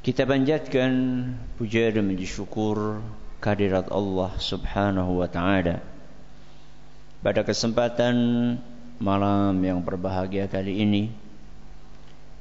[0.00, 0.92] Kita panjatkan
[1.60, 3.04] puja dan puji syukur
[3.36, 5.84] kehadirat Allah Subhanahu wa taala.
[7.20, 8.16] Pada kesempatan
[8.96, 11.12] malam yang berbahagia kali ini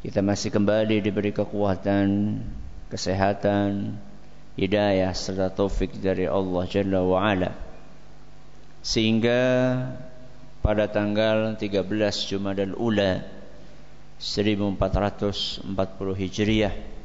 [0.08, 2.40] kita masih kembali diberi kekuatan,
[2.88, 4.00] kesehatan,
[4.56, 7.52] hidayah serta taufik dari Allah Jalla wa ala.
[8.80, 9.44] Sehingga
[10.64, 11.76] pada tanggal 13
[12.24, 13.20] Jumadal Ula
[14.16, 15.68] 1440
[16.24, 16.99] Hijriah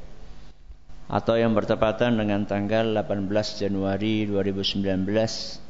[1.04, 3.28] atau yang bertepatan dengan tanggal 18
[3.60, 5.64] Januari 2019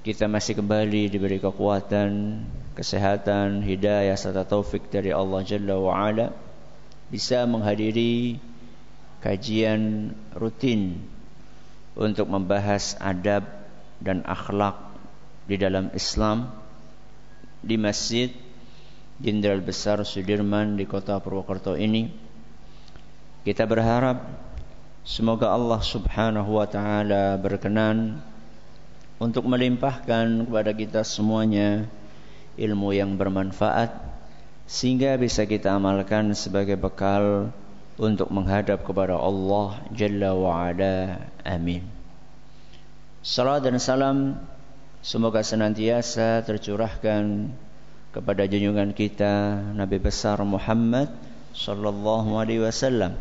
[0.00, 2.40] kita masih kembali diberi kekuatan,
[2.72, 6.32] kesehatan, hidayah serta taufik dari Allah Jalla wa ala.
[7.12, 8.40] Bisa menghadiri
[9.20, 11.04] kajian rutin
[11.92, 13.44] untuk membahas adab
[14.00, 14.88] dan akhlak
[15.44, 16.48] di dalam Islam
[17.60, 18.32] di Masjid
[19.20, 22.29] Jenderal Besar Sudirman di Kota Purwokerto ini
[23.40, 24.20] kita berharap
[25.00, 28.20] semoga Allah Subhanahu wa taala berkenan
[29.16, 31.88] untuk melimpahkan kepada kita semuanya
[32.60, 33.96] ilmu yang bermanfaat
[34.68, 37.48] sehingga bisa kita amalkan sebagai bekal
[37.96, 41.24] untuk menghadap kepada Allah Jalla wa Ala.
[41.40, 41.84] Amin.
[43.24, 44.36] Salam dan salam
[45.00, 47.48] semoga senantiasa tercurahkan
[48.12, 53.18] kepada junjungan kita Nabi besar Muhammad sallallahu alaihi wasallam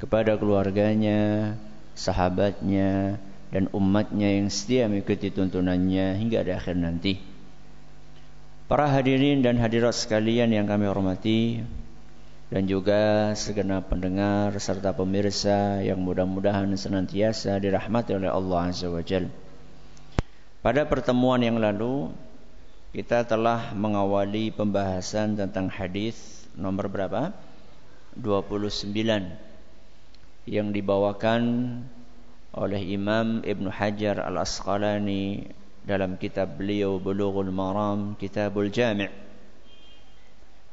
[0.00, 1.54] kepada keluarganya,
[1.96, 3.16] sahabatnya,
[3.54, 7.22] dan umatnya yang setia mengikuti tuntunannya hingga di akhir nanti.
[8.66, 11.62] Para hadirin dan hadirat sekalian yang kami hormati
[12.48, 19.30] dan juga segenap pendengar serta pemirsa yang mudah-mudahan senantiasa dirahmati oleh Allah Azza wa Jalla.
[20.64, 22.08] Pada pertemuan yang lalu
[22.96, 26.16] kita telah mengawali pembahasan tentang hadis
[26.56, 27.36] nomor berapa?
[28.18, 28.94] 29
[30.46, 31.42] yang dibawakan
[32.54, 35.50] oleh Imam Ibn Hajar Al-Asqalani
[35.82, 39.10] dalam kitab beliau Bulughul Maram Kitabul Jami'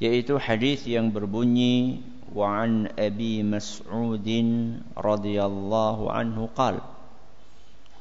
[0.01, 2.01] yaitu hadis yang berbunyi
[2.33, 4.25] wa an Abi Mas'ud
[4.97, 6.81] radhiyallahu anhu qal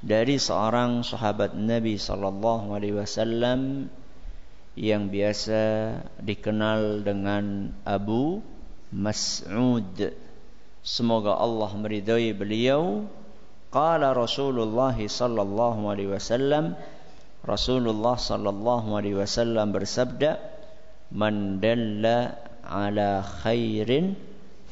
[0.01, 3.93] dari seorang sahabat Nabi sallallahu alaihi wasallam
[4.81, 5.93] yang biasa
[6.25, 8.41] dikenal dengan Abu
[8.91, 10.15] Mas'ud
[10.81, 13.05] Semoga Allah meridai beliau.
[13.71, 16.75] Qala Rasulullah sallallahu alaihi wasallam
[17.47, 20.43] Rasulullah sallallahu alaihi wasallam bersabda
[21.15, 22.35] Man dalla
[22.67, 24.19] ala khairin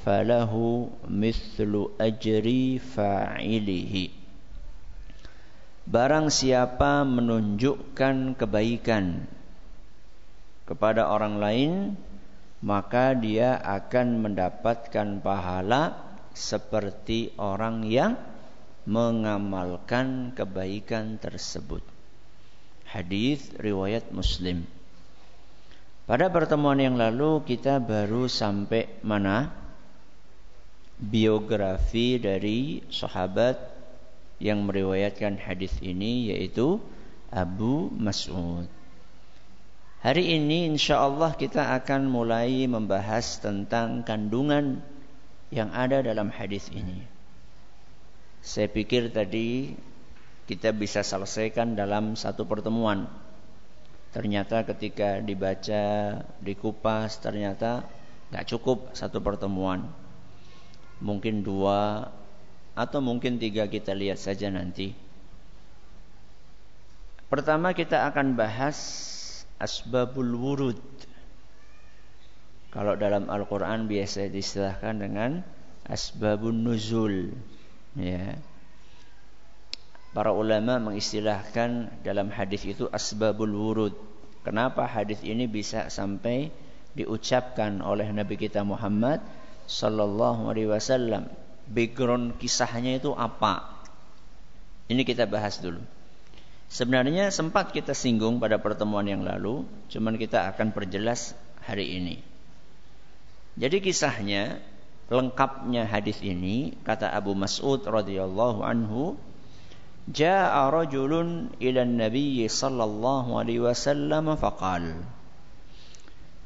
[0.02, 4.10] falahu mithlu ajri fa'ilihi
[5.86, 9.30] Barang siapa menunjukkan kebaikan
[10.66, 11.72] kepada orang lain
[12.58, 15.94] maka dia akan mendapatkan pahala
[16.34, 18.18] seperti orang yang
[18.88, 21.84] mengamalkan kebaikan tersebut.
[22.88, 24.64] Hadis riwayat Muslim.
[26.08, 29.52] Pada pertemuan yang lalu kita baru sampai mana?
[30.96, 33.60] Biografi dari sahabat
[34.40, 36.80] yang meriwayatkan hadis ini yaitu
[37.28, 38.77] Abu Mas'ud.
[39.98, 44.78] Hari ini insya Allah kita akan mulai membahas tentang kandungan
[45.50, 47.02] yang ada dalam hadis ini.
[48.38, 49.74] Saya pikir tadi
[50.46, 53.10] kita bisa selesaikan dalam satu pertemuan.
[54.14, 57.82] Ternyata ketika dibaca, dikupas, ternyata
[58.30, 59.82] nggak cukup satu pertemuan.
[61.02, 62.06] Mungkin dua
[62.78, 64.94] atau mungkin tiga kita lihat saja nanti.
[67.26, 68.78] Pertama kita akan bahas
[69.58, 70.80] asbabul wurud.
[72.68, 75.42] Kalau dalam Al-Qur'an biasa diistilahkan dengan
[75.88, 77.34] asbabun nuzul.
[77.98, 78.38] Ya.
[80.14, 83.94] Para ulama mengistilahkan dalam hadis itu asbabul wurud.
[84.46, 86.48] Kenapa hadis ini bisa sampai
[86.96, 89.20] diucapkan oleh Nabi kita Muhammad
[89.68, 91.28] sallallahu alaihi wasallam?
[91.68, 93.84] Background kisahnya itu apa?
[94.88, 95.84] Ini kita bahas dulu.
[96.68, 101.32] Sebenarnya sempat kita singgung pada pertemuan yang lalu, cuman kita akan perjelas
[101.64, 102.16] hari ini.
[103.56, 104.60] Jadi kisahnya
[105.08, 109.16] lengkapnya hadis ini kata Abu Mas'ud radhiyallahu anhu
[110.08, 115.04] Ja'a rajulun ila Nabi sallallahu alaihi wasallam faqal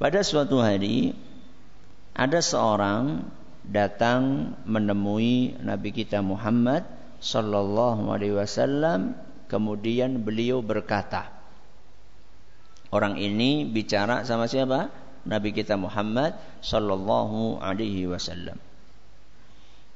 [0.03, 1.15] Pada suatu hari
[2.15, 3.29] ada seorang
[3.63, 6.83] datang menemui Nabi kita Muhammad
[7.23, 9.15] sallallahu alaihi wasallam
[9.53, 11.43] kemudian beliau berkata
[12.93, 14.93] Orang ini bicara sama siapa?
[15.25, 18.61] Nabi kita Muhammad sallallahu alaihi wasallam.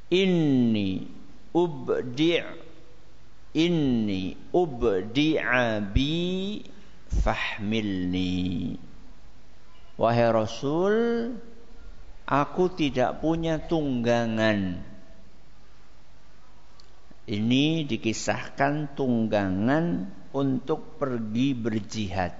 [0.08, 1.04] Inni
[1.52, 2.40] ubdi'
[3.52, 6.64] inni ubdi'a bi
[7.20, 8.80] fahmilni.
[10.00, 10.96] Wahai Rasul,
[12.24, 14.80] aku tidak punya tunggangan.
[17.26, 22.30] Ini dikisahkan tunggangan untuk pergi berjihad.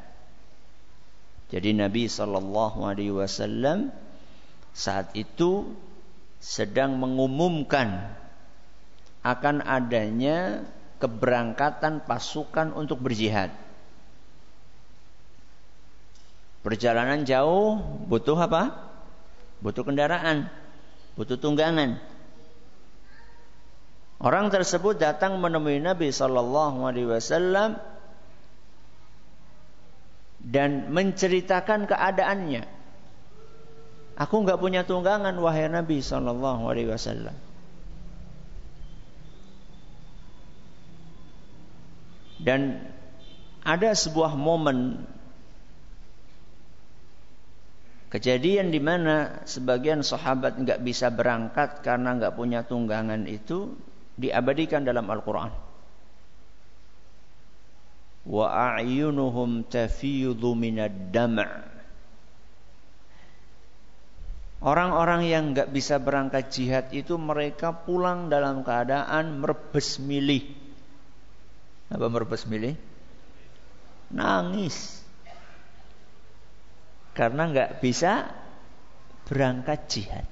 [1.51, 3.91] Jadi Nabi Shallallahu Alaihi Wasallam
[4.71, 5.75] saat itu
[6.39, 8.15] sedang mengumumkan
[9.27, 10.63] akan adanya
[11.03, 13.51] keberangkatan pasukan untuk berjihad.
[16.63, 18.75] Perjalanan jauh butuh apa?
[19.63, 20.51] Butuh kendaraan,
[21.15, 21.99] butuh tunggangan.
[24.17, 27.77] Orang tersebut datang menemui Nabi Shallallahu Alaihi Wasallam
[30.41, 32.65] dan menceritakan keadaannya.
[34.17, 37.37] Aku nggak punya tunggangan wahai Nabi Shallallahu Alaihi Wasallam.
[42.41, 42.81] Dan
[43.67, 45.05] ada sebuah momen
[48.09, 53.77] kejadian di mana sebagian sahabat nggak bisa berangkat karena nggak punya tunggangan itu
[54.17, 55.53] diabadikan dalam Al-Quran
[58.27, 61.39] wa a'yunuhum tafidhu minad dam'
[64.57, 70.49] Orang-orang yang nggak bisa berangkat jihad itu mereka pulang dalam keadaan merebes milih.
[71.93, 72.75] Apa merebes milih?
[74.11, 75.05] Nangis.
[77.13, 78.33] Karena nggak bisa
[79.29, 80.27] berangkat jihad.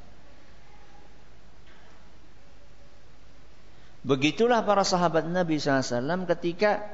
[4.05, 6.85] Begitulah para sahabat Nabi SAW ketika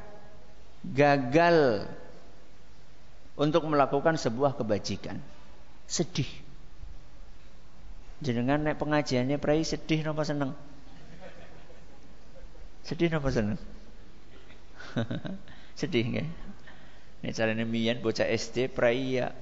[0.86, 1.90] gagal
[3.34, 5.18] untuk melakukan sebuah kebajikan.
[5.90, 6.30] Sedih.
[8.22, 10.54] Jenengan naik pengajiannya prai sedih napa seneng?
[12.86, 13.58] Sedih napa seneng?
[15.80, 16.28] sedih nggih.
[17.26, 19.34] Nek carane miyan bocah SD prai ya.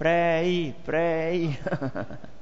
[0.00, 1.52] Prai, prai.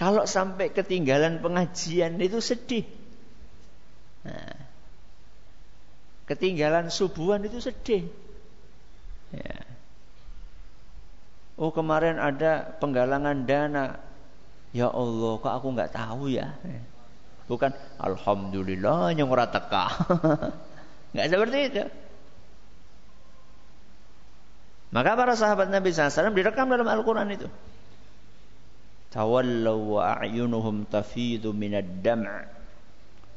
[0.00, 2.88] Kalau sampai ketinggalan pengajian itu sedih.
[4.24, 4.56] Nah,
[6.24, 8.08] ketinggalan subuhan itu sedih.
[9.28, 9.60] Ya.
[11.60, 14.00] Oh kemarin ada penggalangan dana.
[14.72, 16.56] Ya Allah, kok aku nggak tahu ya?
[17.44, 17.68] Bukan
[18.00, 19.84] Alhamdulillah yang ora teka.
[21.12, 21.84] nggak seperti itu.
[24.96, 27.52] Maka para sahabat Nabi SAW direkam dalam Al-Quran itu.
[29.10, 32.26] Tawallaw wa a'yunuhum tafidu minad dam'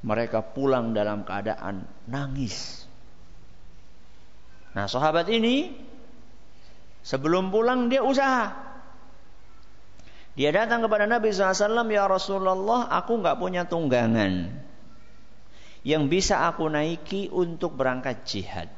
[0.04, 2.86] mereka pulang dalam keadaan nangis.
[4.78, 5.74] Nah, sahabat ini
[7.02, 8.54] sebelum pulang dia usaha.
[10.34, 14.50] Dia datang kepada Nabi SAW, Ya Rasulullah, aku nggak punya tunggangan
[15.86, 18.72] yang bisa aku naiki untuk berangkat jihad.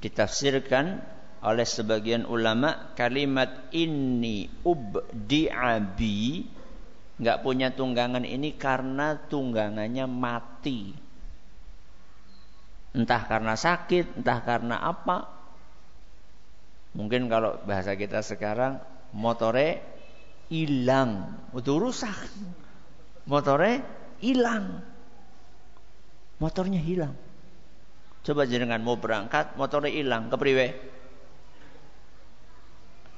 [0.00, 1.02] Ditafsirkan
[1.40, 6.44] oleh sebagian ulama kalimat ini ubdi'abi
[7.20, 10.96] nggak punya tunggangan ini karena tunggangannya mati.
[12.90, 15.28] Entah karena sakit, entah karena apa.
[16.96, 18.82] Mungkin kalau bahasa kita sekarang
[19.14, 19.84] motore
[20.50, 22.18] hilang, itu rusak.
[23.28, 23.84] Motore
[24.24, 24.82] hilang.
[26.40, 27.14] Motornya hilang.
[28.24, 30.99] Coba jenengan mau berangkat, motornya hilang, kepriwe?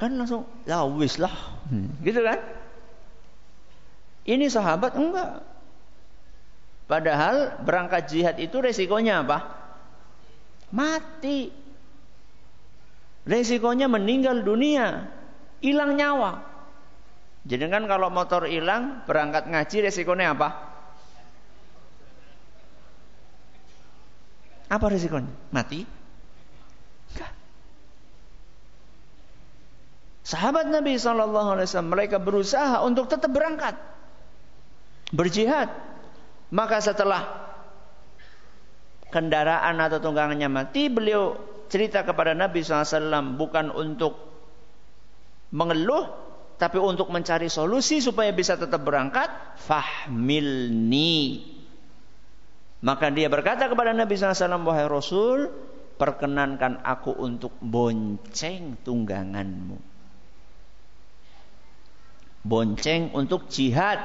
[0.03, 1.31] Kan langsung, ya wis lah.
[1.71, 1.87] Hmm.
[2.03, 2.43] Gitu kan?
[4.27, 5.47] Ini sahabat enggak.
[6.91, 9.39] Padahal berangkat jihad itu resikonya apa?
[10.75, 11.55] Mati.
[13.23, 15.07] Resikonya meninggal dunia,
[15.63, 16.51] hilang nyawa.
[17.47, 20.49] Jadi kan kalau motor hilang, berangkat ngaji resikonya apa?
[24.67, 25.31] Apa resikonya?
[25.55, 26.02] Mati?
[30.33, 33.77] Sahabat Nabi SAW mereka berusaha untuk tetap berangkat
[35.13, 35.69] berjihad.
[36.49, 37.53] Maka setelah
[39.13, 41.37] kendaraan atau tunggangannya mati, beliau
[41.69, 44.17] cerita kepada Nabi SAW bukan untuk
[45.53, 46.09] mengeluh,
[46.57, 49.29] tapi untuk mencari solusi supaya bisa tetap berangkat,
[49.61, 51.45] fahmilni.
[52.81, 55.53] Maka dia berkata kepada Nabi SAW, wahai Rasul,
[56.01, 59.92] perkenankan aku untuk bonceng tungganganmu.
[62.43, 64.03] Bonceng untuk jihad,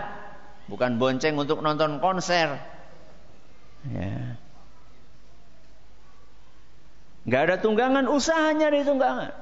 [0.69, 2.61] bukan bonceng untuk nonton konser.
[3.89, 4.37] Ya.
[7.27, 9.35] Gak ada tunggangan, usahanya dari tunggangan.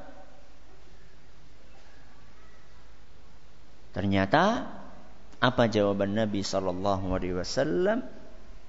[3.95, 4.67] Ternyata
[5.39, 8.03] apa jawaban Nabi sallallahu alaihi wasallam?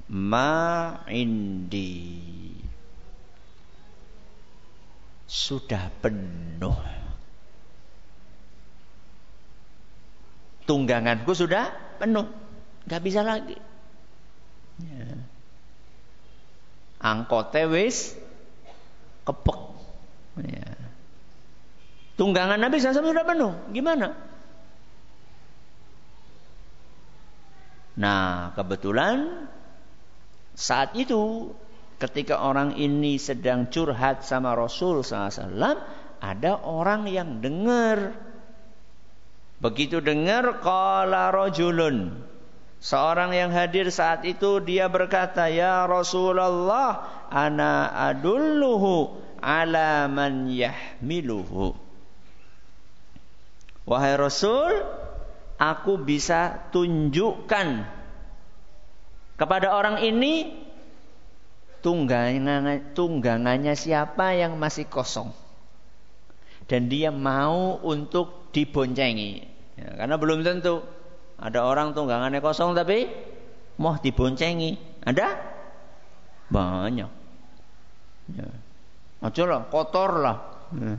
[0.06, 2.23] Ma indi.
[5.26, 7.05] Sudah penuh.
[10.66, 11.70] Tungganganku sudah
[12.02, 12.26] penuh.
[12.90, 13.54] Gak bisa lagi.
[14.82, 15.08] Ya.
[17.00, 18.18] Angkotnya wis
[19.23, 19.61] kepek.
[20.42, 20.70] Ya.
[22.16, 23.52] Tunggangan Nabi SAW sudah penuh.
[23.70, 24.16] Gimana?
[27.96, 29.49] Nah, kebetulan
[30.52, 31.52] saat itu
[31.96, 35.80] ketika orang ini sedang curhat sama Rasul SAW,
[36.20, 38.12] ada orang yang dengar.
[39.56, 42.12] Begitu dengar, kala rojulun.
[42.76, 51.72] Seorang yang hadir saat itu dia berkata, Ya Rasulullah, ana adulluhu ala man yahmiluhu.
[53.88, 54.84] Wahai Rasul,
[55.56, 57.86] aku bisa tunjukkan
[59.40, 60.52] kepada orang ini
[61.80, 65.45] tunggangannya siapa yang masih kosong
[66.66, 69.42] dan dia mau untuk diboncengi
[69.78, 70.82] ya, karena belum tentu
[71.38, 73.06] ada orang tunggangannya kosong tapi
[73.78, 75.37] mau diboncengi ada
[76.50, 77.11] banyak
[78.35, 78.49] ya.
[79.23, 80.37] aja lah kotor lah
[80.75, 80.94] ya.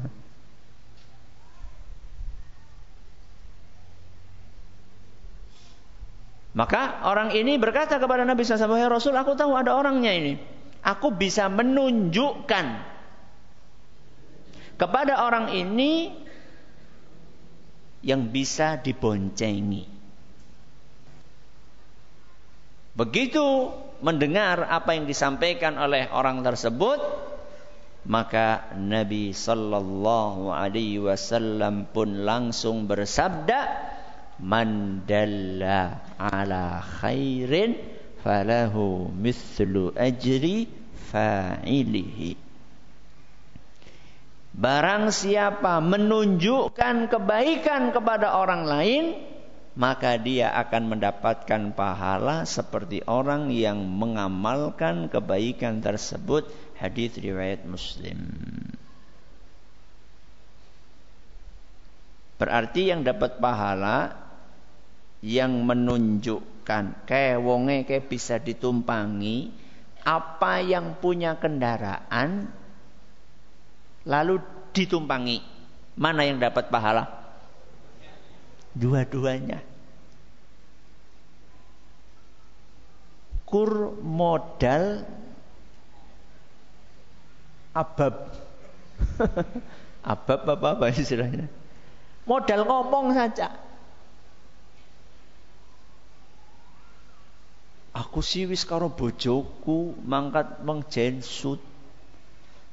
[6.58, 10.42] Maka orang ini berkata kepada Nabi SAW, Ya Rasul, aku tahu ada orangnya ini.
[10.82, 12.97] Aku bisa menunjukkan
[14.78, 16.14] kepada orang ini
[18.06, 19.90] yang bisa diboncengi.
[22.98, 23.46] Begitu
[24.02, 26.98] mendengar apa yang disampaikan oleh orang tersebut,
[28.10, 33.60] maka Nabi Sallallahu Alaihi Wasallam pun langsung bersabda,
[34.42, 37.78] man dalla ala khairin
[38.22, 40.70] falahu mithlu ajri
[41.10, 42.47] fa'ilihi
[44.58, 49.06] Barang siapa menunjukkan kebaikan kepada orang lain
[49.78, 56.50] maka dia akan mendapatkan pahala seperti orang yang mengamalkan kebaikan tersebut.
[56.82, 58.18] Hadis riwayat Muslim.
[62.42, 64.18] Berarti yang dapat pahala
[65.22, 69.54] yang menunjukkan kayak wonge kayak bisa ditumpangi
[70.06, 72.50] apa yang punya kendaraan
[74.08, 74.40] lalu
[74.72, 75.44] ditumpangi.
[76.00, 77.12] Mana yang dapat pahala?
[78.72, 79.60] Dua-duanya.
[83.44, 85.04] Kur modal
[87.76, 88.16] abab.
[90.08, 91.52] Abab apa apa istilahnya?
[92.24, 93.52] Modal ngomong saja.
[97.92, 101.60] Aku sih wis karo bojoku mangkat mengjensut.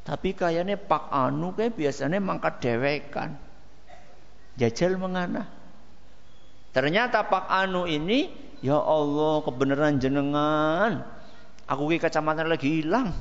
[0.05, 3.41] Tapi kayaknya Pak Anu kayak biasanya mangkat dewekan.
[4.61, 5.49] Jajal mengana.
[6.77, 8.29] Ternyata Pak Anu ini,
[8.61, 11.09] ya Allah kebenaran jenengan.
[11.65, 13.17] Aku ke kacamata lagi hilang.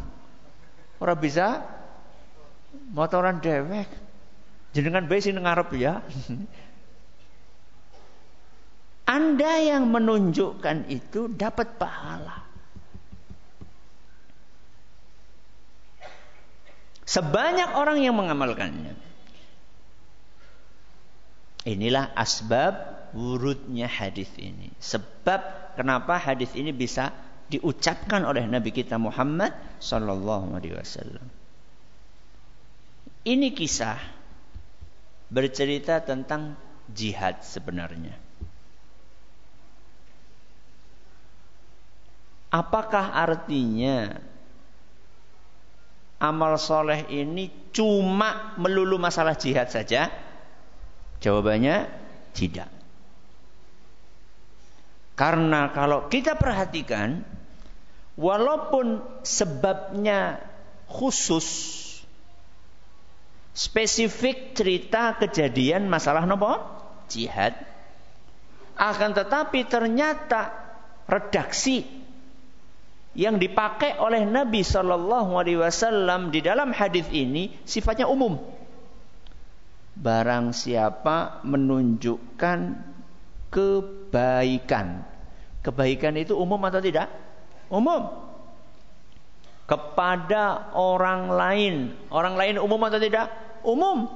[1.00, 1.64] Orang bisa
[2.92, 3.88] motoran dewek.
[4.76, 6.04] Jenengan bae sing ngarep ya.
[9.16, 12.43] Anda yang menunjukkan itu dapat pahala.
[17.04, 18.96] Sebanyak orang yang mengamalkannya.
[21.64, 22.76] Inilah asbab
[23.16, 24.72] wurudnya hadis ini.
[24.80, 27.12] Sebab kenapa hadis ini bisa
[27.48, 31.28] diucapkan oleh Nabi kita Muhammad sallallahu alaihi wasallam.
[33.24, 34.00] Ini kisah
[35.32, 36.60] bercerita tentang
[36.92, 38.20] jihad sebenarnya.
[42.52, 44.20] Apakah artinya
[46.24, 50.08] amal soleh ini cuma melulu masalah jihad saja?
[51.20, 51.92] Jawabannya
[52.32, 52.72] tidak.
[55.20, 57.22] Karena kalau kita perhatikan,
[58.16, 60.40] walaupun sebabnya
[60.88, 61.46] khusus,
[63.54, 66.58] spesifik cerita kejadian masalah nopo
[67.06, 67.54] jihad
[68.74, 70.50] akan tetapi ternyata
[71.06, 71.86] redaksi
[73.14, 78.42] yang dipakai oleh Nabi Shallallahu Alaihi Wasallam di dalam hadis ini sifatnya umum.
[79.94, 82.60] Barang siapa menunjukkan
[83.54, 85.06] kebaikan,
[85.62, 87.14] kebaikan itu umum atau tidak?
[87.70, 88.10] Umum.
[89.70, 91.74] Kepada orang lain,
[92.10, 93.30] orang lain umum atau tidak?
[93.62, 94.10] Umum.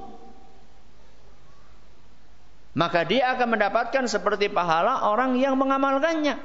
[2.74, 6.38] Maka dia akan mendapatkan seperti pahala orang yang mengamalkannya.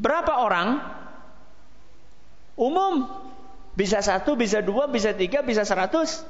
[0.00, 0.99] Berapa orang?
[2.60, 3.08] Umum.
[3.72, 6.20] Bisa satu, bisa dua, bisa tiga, bisa seratus.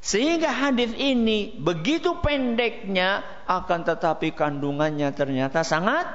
[0.00, 6.08] Sehingga hadis ini begitu pendeknya akan tetapi kandungannya ternyata sangat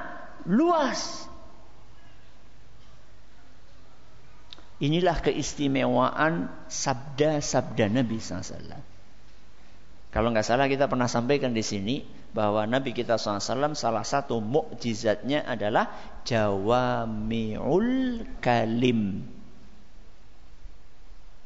[0.50, 1.30] luas.
[4.82, 8.82] Inilah keistimewaan sabda-sabda Nabi SAW.
[10.10, 12.02] Kalau nggak salah kita pernah sampaikan di sini
[12.34, 15.86] bahwa Nabi kita SAW salah satu mukjizatnya adalah
[16.26, 19.22] jawami'ul kalim.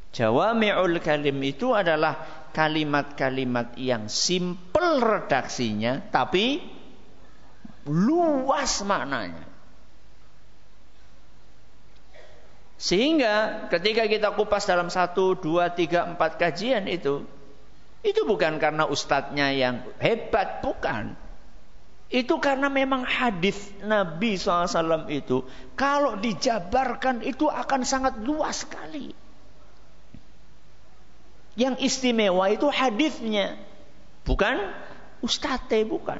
[0.09, 6.57] Jawami'ul kalim itu adalah kalimat-kalimat yang simple redaksinya tapi
[7.85, 9.45] luas maknanya.
[12.81, 17.21] Sehingga ketika kita kupas dalam satu, dua, tiga, empat kajian itu
[17.99, 21.19] itu bukan karena ustadznya yang hebat, bukan.
[22.09, 25.45] Itu karena memang hadis Nabi SAW itu
[25.77, 29.13] kalau dijabarkan itu akan sangat luas sekali.
[31.59, 33.59] Yang istimewa itu hadisnya,
[34.23, 34.57] bukan
[35.19, 36.19] ustadznya, bukan.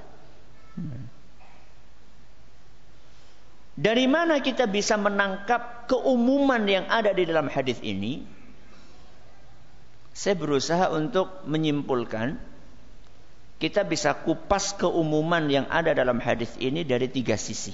[3.80, 8.28] Dari mana kita bisa menangkap keumuman yang ada di dalam hadis ini?
[10.20, 12.36] Saya berusaha untuk menyimpulkan
[13.56, 17.72] kita bisa kupas keumuman yang ada dalam hadis ini dari tiga sisi.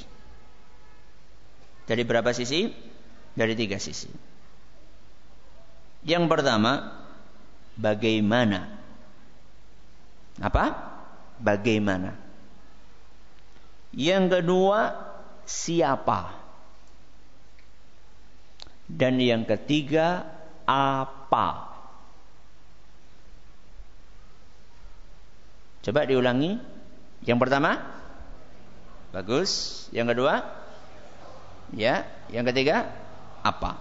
[1.89, 2.69] Dari berapa sisi?
[3.34, 4.13] Dari tiga sisi.
[6.05, 7.01] Yang pertama,
[7.81, 8.77] bagaimana?
[10.38, 10.65] Apa?
[11.41, 12.13] Bagaimana?
[13.89, 14.93] Yang kedua,
[15.49, 16.29] siapa?
[18.86, 20.29] Dan yang ketiga,
[20.69, 21.74] apa?
[25.86, 26.58] Coba diulangi.
[27.21, 27.78] Yang pertama?
[29.13, 29.86] Bagus.
[29.93, 30.41] Yang kedua?
[31.78, 32.10] Ya.
[32.34, 32.89] Yang ketiga?
[33.45, 33.78] Apa?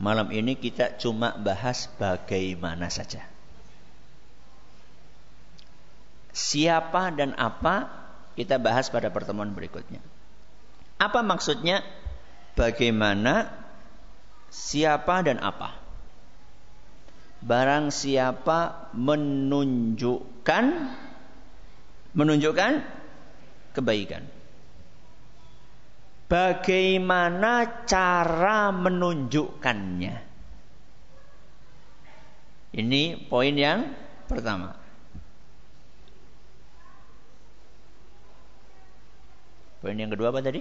[0.00, 3.24] Malam ini kita cuma bahas bagaimana saja.
[6.32, 7.88] Siapa dan apa
[8.36, 10.04] kita bahas pada pertemuan berikutnya.
[11.00, 11.80] Apa maksudnya?
[12.56, 13.52] Bagaimana,
[14.48, 15.85] siapa dan apa?
[17.44, 20.64] Barang siapa menunjukkan
[22.16, 22.72] menunjukkan
[23.76, 24.24] kebaikan.
[26.26, 30.16] Bagaimana cara menunjukkannya?
[32.76, 33.94] Ini poin yang
[34.26, 34.74] pertama.
[39.78, 40.58] Poin yang kedua apa tadi?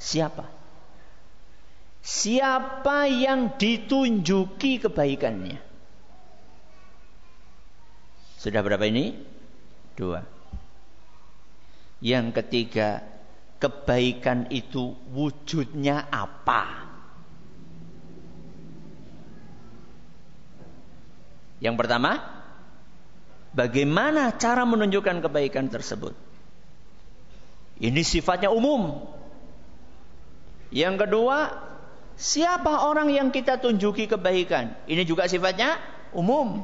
[0.00, 0.61] Siapa?
[2.02, 5.62] Siapa yang ditunjuki kebaikannya?
[8.42, 9.14] Sudah berapa ini?
[9.94, 10.18] Dua.
[12.02, 13.06] Yang ketiga,
[13.62, 16.90] kebaikan itu wujudnya apa?
[21.62, 22.18] Yang pertama,
[23.54, 26.18] bagaimana cara menunjukkan kebaikan tersebut?
[27.78, 29.06] Ini sifatnya umum.
[30.74, 31.38] Yang kedua,
[32.16, 34.76] Siapa orang yang kita tunjuki kebaikan?
[34.84, 35.80] Ini juga sifatnya
[36.12, 36.62] umum.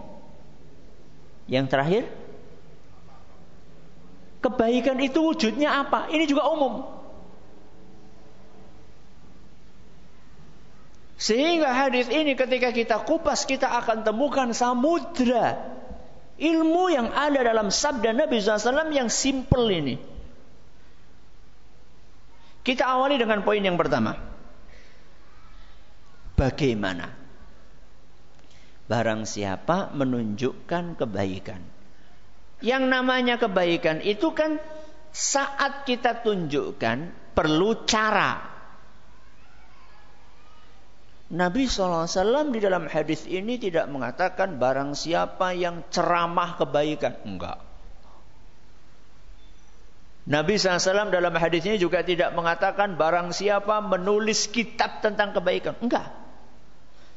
[1.48, 2.04] Yang terakhir,
[4.44, 6.12] kebaikan itu wujudnya apa?
[6.12, 6.84] Ini juga umum.
[11.18, 15.58] Sehingga hadis ini ketika kita kupas kita akan temukan samudra
[16.38, 19.98] ilmu yang ada dalam sabda Nabi SAW yang simple ini.
[22.62, 24.38] Kita awali dengan poin yang pertama
[26.38, 27.11] bagaimana.
[28.88, 31.61] Barang siapa menunjukkan kebaikan.
[32.64, 34.57] Yang namanya kebaikan itu kan
[35.12, 38.57] saat kita tunjukkan perlu cara.
[41.29, 47.20] Nabi SAW di dalam hadis ini tidak mengatakan barang siapa yang ceramah kebaikan.
[47.29, 47.61] Enggak.
[50.29, 55.77] Nabi SAW dalam hadisnya juga tidak mengatakan barang siapa menulis kitab tentang kebaikan.
[55.85, 56.27] Enggak.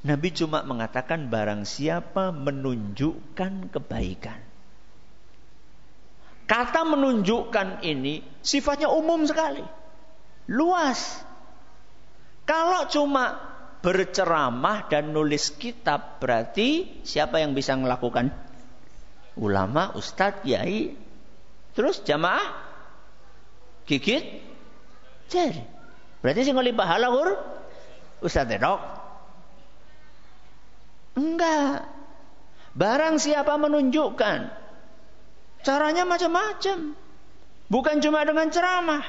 [0.02, 4.40] Nabi cuma mengatakan barang siapa menunjukkan kebaikan.
[6.50, 9.62] Kata menunjukkan ini sifatnya umum sekali.
[10.50, 11.22] Luas.
[12.50, 13.40] Kalau cuma
[13.86, 18.34] berceramah dan nulis kitab berarti siapa yang bisa melakukan?
[19.38, 20.98] Ulama, ustadz, kiai,
[21.72, 22.52] terus jamaah
[23.88, 24.44] gigit
[25.32, 25.64] jari.
[26.20, 27.30] Berarti sing ngoli pahala kur
[28.22, 29.01] Ustaz Enok.
[31.18, 31.88] Enggak.
[32.72, 34.40] Barang siapa menunjukkan
[35.62, 36.96] caranya macam-macam.
[37.72, 39.04] Bukan cuma dengan ceramah.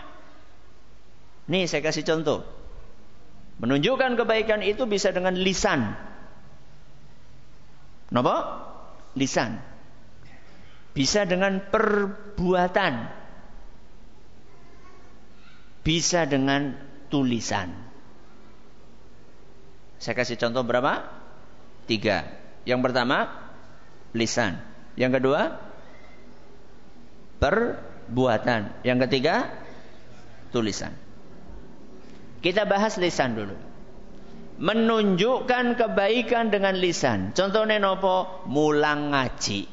[1.51, 2.47] Nih saya kasih contoh.
[3.63, 5.95] Menunjukkan kebaikan itu bisa dengan lisan.
[8.11, 8.67] Napa?
[9.15, 9.63] Lisan.
[10.95, 13.23] Bisa dengan perbuatan
[15.83, 16.79] bisa dengan
[17.11, 17.75] tulisan.
[19.99, 21.22] Saya kasih contoh berapa?
[21.87, 22.29] Tiga.
[22.63, 23.27] Yang pertama,
[24.15, 24.59] lisan.
[24.95, 25.41] Yang kedua,
[27.43, 28.87] perbuatan.
[28.87, 29.51] Yang ketiga,
[30.55, 30.95] tulisan.
[32.43, 33.57] Kita bahas lisan dulu.
[34.63, 37.35] Menunjukkan kebaikan dengan lisan.
[37.35, 38.47] Contohnya nopo?
[38.47, 39.67] Mulang ngaji.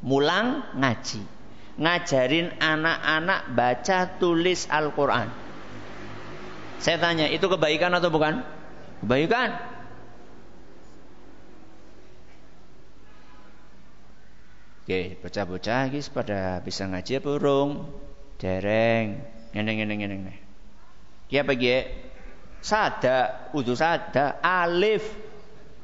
[0.00, 1.38] Mulang ngaji
[1.78, 5.30] ngajarin anak-anak baca tulis Al-Quran.
[6.82, 8.42] Saya tanya, itu kebaikan atau bukan?
[9.02, 9.54] Kebaikan.
[14.88, 17.92] Oke, bocah-bocah guys pada bisa ngaji apa urung?
[18.40, 19.20] Dereng,
[19.52, 20.32] ngeneng ngeneng ngeneng.
[21.28, 21.84] Ki apa ki?
[22.64, 25.04] Sada, udu sada, alif.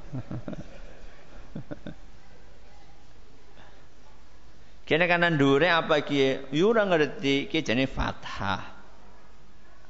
[4.89, 6.49] Kene kanan dure apa ki?
[6.57, 8.65] Yo ora ngerti ki jenenge fathah.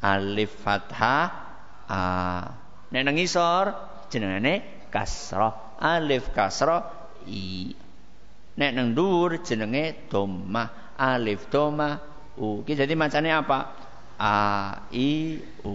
[0.02, 1.26] Alif fathah
[1.86, 2.02] a.
[2.90, 3.78] Nek nang isor
[4.10, 5.78] jenenge kasrah.
[5.78, 6.82] Alif kasrah
[7.30, 7.83] i.
[8.54, 10.94] Nek nang dhuwur jenenge dhammah.
[10.94, 11.98] Alif dhammah
[12.38, 12.62] u.
[12.62, 13.74] Ki jadi macane apa?
[14.18, 14.36] A
[14.94, 15.74] i u.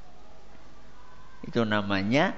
[1.46, 2.34] Itu namanya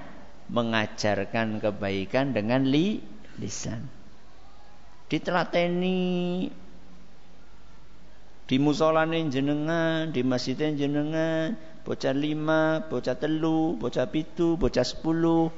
[0.53, 3.01] mengajarkan kebaikan dengan li
[3.41, 4.03] lisan
[5.13, 6.49] ditelateni
[8.49, 11.53] di musolane jenengan, di masjidnya jenengan,
[11.85, 15.53] bocah lima, bocah telu, bocah pitu, bocah sepuluh.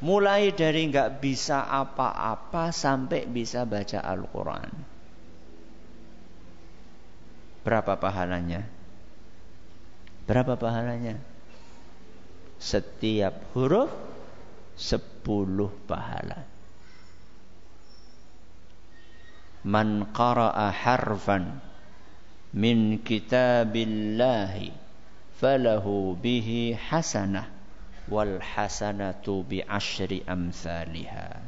[0.00, 4.72] Mulai dari nggak bisa apa-apa sampai bisa baca Al-Quran.
[7.60, 8.64] Berapa pahalanya?
[10.24, 11.20] Berapa pahalanya?
[12.56, 13.92] Setiap huruf
[14.80, 16.48] sepuluh pahala.
[19.60, 21.60] Man qara'a harfan
[22.56, 24.72] min kitabillahi
[25.36, 27.59] falahu bihi hasanah
[28.08, 31.42] wal hasanatu bi asyri amsalihah.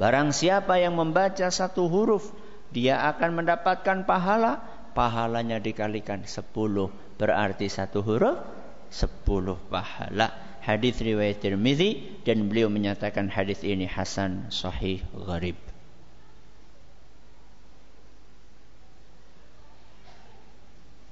[0.00, 2.32] Barang siapa yang membaca satu huruf,
[2.72, 4.64] dia akan mendapatkan pahala.
[4.90, 8.42] Pahalanya dikalikan sepuluh, berarti satu huruf
[8.90, 15.56] sepuluh pahala hadis riwayat Tirmizi dan beliau menyatakan hadis ini hasan sahih gharib.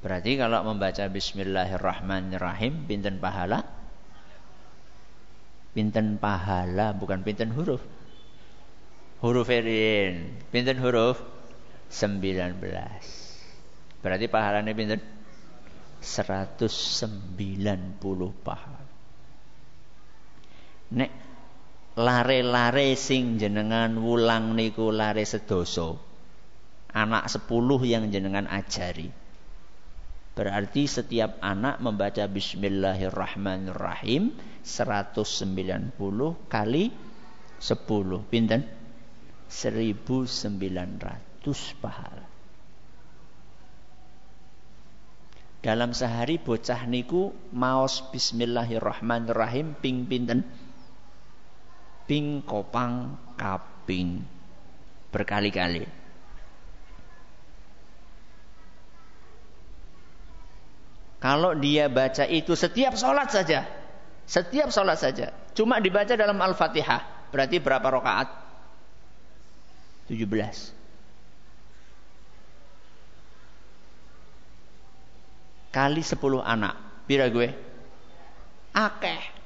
[0.09, 3.61] Berarti kalau membaca bismillahirrahmanirrahim pinten pahala?
[5.77, 7.85] Pinten pahala bukan pinten huruf.
[9.21, 10.33] Huruf erin.
[10.49, 11.21] Pinten huruf?
[11.93, 12.57] 19.
[14.01, 15.05] Berarti pahalanya pinten?
[16.01, 16.73] 190
[18.41, 18.89] pahala
[20.89, 21.11] nek
[22.01, 26.01] lare-lare sing jenengan wulang niku lare sedoso
[26.95, 29.28] anak sepuluh yang jenengan ajari
[30.39, 34.31] berarti setiap anak membaca bismillahirrahmanirrahim
[34.63, 35.99] 190
[36.47, 36.95] kali
[37.59, 38.63] 10 pinten?
[39.51, 42.23] 1900 pahala.
[45.59, 50.47] Dalam sehari bocah niku maos bismillahirrahmanirrahim ping pinten?
[52.07, 54.25] Kaping kopang kaping.
[55.13, 56.08] Berkali-kali.
[61.19, 63.67] Kalau dia baca itu setiap sholat saja,
[64.23, 68.29] setiap sholat saja, cuma dibaca dalam Al-Fatihah, berarti berapa rakaat?
[70.07, 70.25] 17.
[75.75, 77.51] Kali 10 anak, pira gue?
[78.73, 79.39] Akeh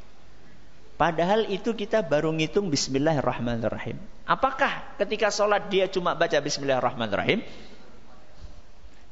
[1.02, 3.98] Padahal itu kita baru ngitung Bismillahirrahmanirrahim.
[4.22, 7.42] Apakah ketika sholat dia cuma baca Bismillahirrahmanirrahim?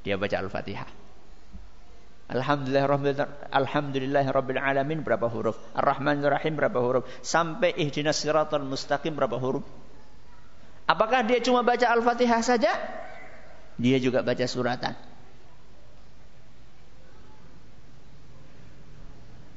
[0.06, 0.99] Dia baca Al-Fatihah.
[2.30, 2.86] Alhamdulillah
[3.50, 5.58] Alhamdulillah Rabbil Alamin berapa huruf?
[5.74, 7.02] Ar-Rahman Rahim berapa huruf?
[7.26, 9.66] Sampai ihdinas siratal mustaqim berapa huruf?
[10.86, 12.70] Apakah dia cuma baca Al-Fatihah saja?
[13.82, 14.94] Dia juga baca suratan.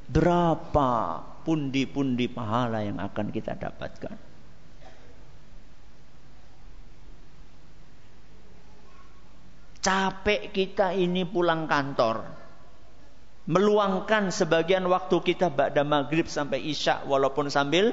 [0.10, 0.90] Berapa
[1.46, 4.18] pundi-pundi pahala yang akan kita dapatkan?
[9.84, 12.43] Capek kita ini pulang kantor
[13.44, 17.92] meluangkan sebagian waktu kita pada maghrib sampai isya walaupun sambil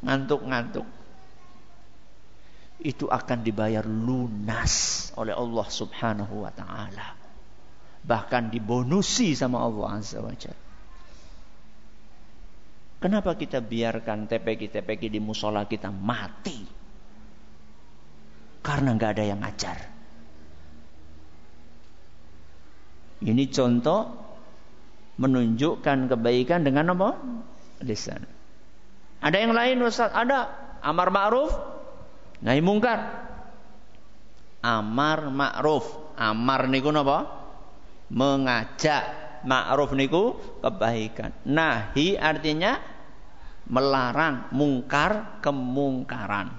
[0.00, 0.88] ngantuk-ngantuk
[2.78, 7.12] itu akan dibayar lunas oleh Allah Subhanahu wa taala
[8.06, 10.68] bahkan dibonusi sama Allah Azza wa Jalla
[12.98, 16.66] Kenapa kita biarkan TPK-TPK di musola kita mati?
[18.58, 19.78] Karena nggak ada yang ngajar.
[23.22, 24.27] Ini contoh
[25.18, 27.18] menunjukkan kebaikan dengan apa?
[27.82, 28.22] Lisan.
[29.18, 30.14] Ada yang lain Ustaz?
[30.14, 30.70] Ada.
[30.78, 31.50] Amar ma'ruf,
[32.38, 33.02] nahi mungkar.
[34.62, 36.14] Amar ma'ruf.
[36.14, 37.26] Amar niku napa?
[38.14, 39.26] Mengajak.
[39.42, 41.34] Ma'ruf niku kebaikan.
[41.46, 42.78] Nahi artinya
[43.66, 46.54] melarang, mungkar kemungkaran.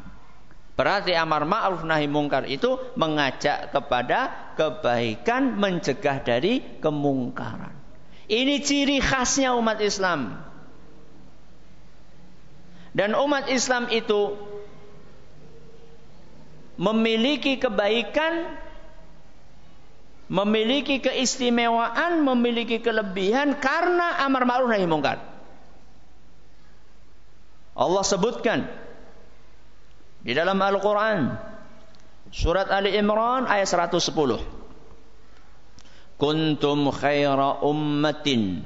[0.76, 7.79] Berarti amar ma'ruf nahi mungkar itu mengajak kepada kebaikan, mencegah dari kemungkaran.
[8.30, 10.38] Ini ciri khasnya umat Islam.
[12.94, 14.38] Dan umat Islam itu
[16.78, 18.54] memiliki kebaikan,
[20.30, 25.18] memiliki keistimewaan, memiliki kelebihan karena amar ma'ruf nahi mungkar.
[27.74, 28.70] Allah sebutkan
[30.22, 31.34] di dalam Al-Qur'an
[32.30, 34.59] surat Ali Imran ayat 110
[36.20, 38.62] kuntum khaira ummatin.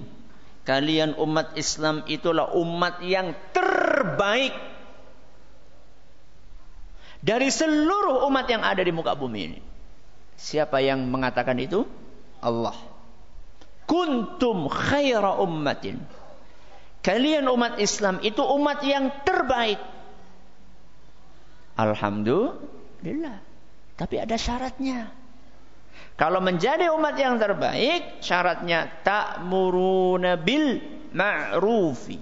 [0.65, 4.51] Kalian umat Islam itulah umat yang terbaik.
[7.23, 9.59] Dari seluruh umat yang ada di muka bumi ini.
[10.35, 11.87] Siapa yang mengatakan itu?
[12.43, 12.75] Allah.
[13.87, 16.03] Kuntum khaira ummatin.
[17.03, 19.79] Kalian umat Islam itu umat yang terbaik.
[21.75, 23.39] Alhamdulillah.
[23.99, 25.22] Tapi ada syaratnya
[26.13, 30.77] kalau menjadi umat yang terbaik, syaratnya ta'muruna bil
[31.09, 32.21] ma'rufi.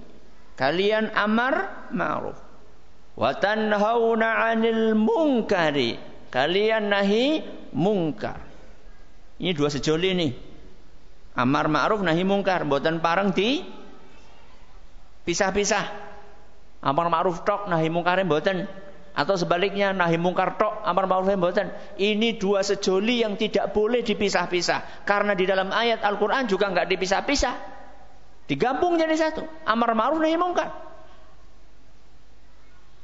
[0.56, 2.38] Kalian amar ma'ruf.
[3.12, 6.00] Wa tanhauna 'anil munkari.
[6.32, 7.44] Kalian nahi
[7.76, 8.40] mungkar.
[9.36, 10.32] Ini dua sejoli nih.
[11.36, 13.60] Amar ma'ruf nahi mungkar, mboten pareng di
[15.28, 15.84] pisah-pisah.
[16.80, 18.64] Amar ma'ruf tok nahi mungkar mboten
[19.12, 21.68] atau sebaliknya nahi mungkar tok amar ma'ruf nahi mboten.
[22.00, 25.04] Ini dua sejoli yang tidak boleh dipisah-pisah.
[25.04, 27.54] Karena di dalam ayat Al-Qur'an juga nggak dipisah-pisah.
[28.48, 29.44] Digabung jadi satu.
[29.68, 30.92] Amar ma'ruf nahi mungkar.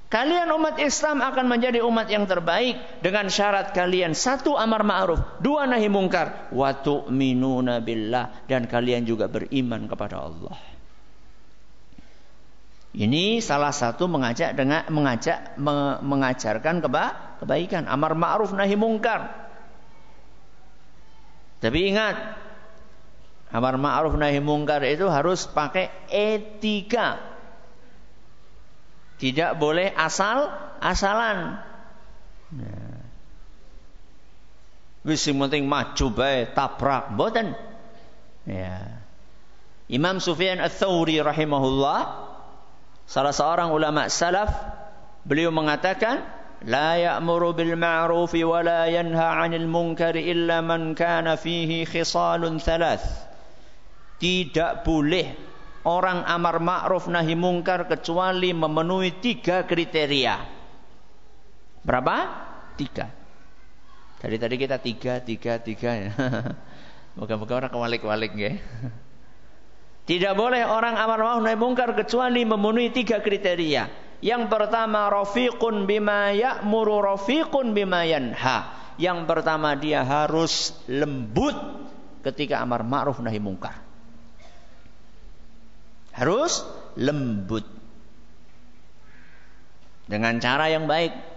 [0.08, 5.68] Kalian umat Islam akan menjadi umat yang terbaik dengan syarat kalian satu amar ma'ruf, dua
[5.68, 8.48] nahi mungkar, wa tu'minuna billah.
[8.48, 10.77] Dan kalian juga beriman kepada Allah.
[12.96, 19.28] Ini salah satu mengajak dengan mengajak me, mengajarkan keba, kebaikan, amar ma'ruf nahi mungkar.
[21.60, 22.16] Tapi ingat,
[23.52, 27.20] amar ma'ruf nahi mungkar itu harus pakai etika.
[29.18, 31.58] Tidak boleh asal-asalan.
[32.54, 32.98] Nah.
[35.08, 37.56] Wis penting maju bae tabrak mboten.
[38.44, 39.04] Ya.
[39.88, 42.27] Imam Sufyan Ats-Tsauri rahimahullah
[43.08, 44.52] Salah seorang ulama salaf
[45.24, 46.28] beliau mengatakan
[46.68, 51.88] la ya'muru bil ma'ruf wa la yanha 'anil munkar illa man kana fihi.
[54.18, 55.26] Tidak boleh
[55.88, 60.36] orang amar ma'ruf nahi mungkar kecuali memenuhi tiga kriteria.
[61.80, 62.16] Berapa?
[62.76, 63.08] Tiga.
[64.20, 66.10] Dari tadi kita tiga, tiga, tiga ya.
[67.16, 68.52] Moga-moga orang kewalik-walik ya.
[70.08, 74.08] Tidak boleh orang amar ma'ruf nahi mungkar kecuali memenuhi tiga kriteria.
[74.24, 78.72] Yang pertama rafiqun bima ya'muru rafiqun bima yanha.
[78.96, 81.52] Yang pertama dia harus lembut
[82.24, 83.84] ketika amar ma'ruf nahi mungkar.
[86.16, 86.64] Harus
[86.96, 87.68] lembut.
[90.08, 91.27] Dengan cara yang baik.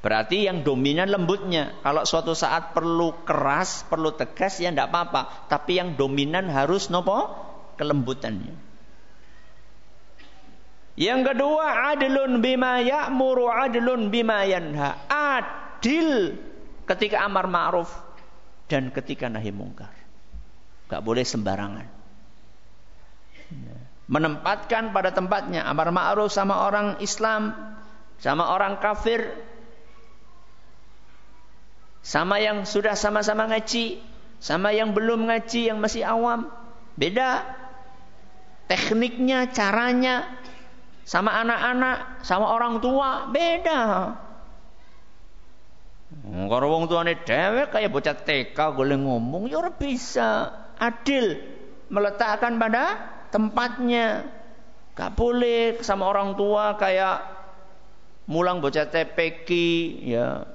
[0.00, 1.76] Berarti yang dominan lembutnya.
[1.84, 5.48] Kalau suatu saat perlu keras, perlu tegas ya tidak apa-apa.
[5.52, 7.28] Tapi yang dominan harus nopo
[7.76, 8.56] kelembutannya.
[10.96, 15.04] Yang kedua, adlun bima ya'muru adlun bima yanha.
[15.08, 16.36] Adil
[16.88, 17.92] ketika amar ma'ruf
[18.72, 19.92] dan ketika nahi mungkar.
[20.88, 21.86] Gak boleh sembarangan.
[24.10, 27.54] Menempatkan pada tempatnya amar ma'ruf sama orang Islam,
[28.18, 29.38] sama orang kafir,
[32.00, 34.00] sama yang sudah sama-sama ngaji,
[34.40, 36.48] sama yang belum ngaji yang masih awam.
[36.96, 37.44] Beda
[38.70, 40.30] tekniknya, caranya,
[41.02, 43.82] sama anak-anak, sama orang tua, beda.
[46.26, 51.38] Kalau wong tuane dewek kayak bocah TK boleh ngomong ya ora bisa adil
[51.86, 52.98] meletakkan pada
[53.30, 54.26] tempatnya.
[54.98, 57.22] Gak boleh sama orang tua kayak
[58.26, 59.50] mulang bocah TPK
[60.02, 60.46] ya.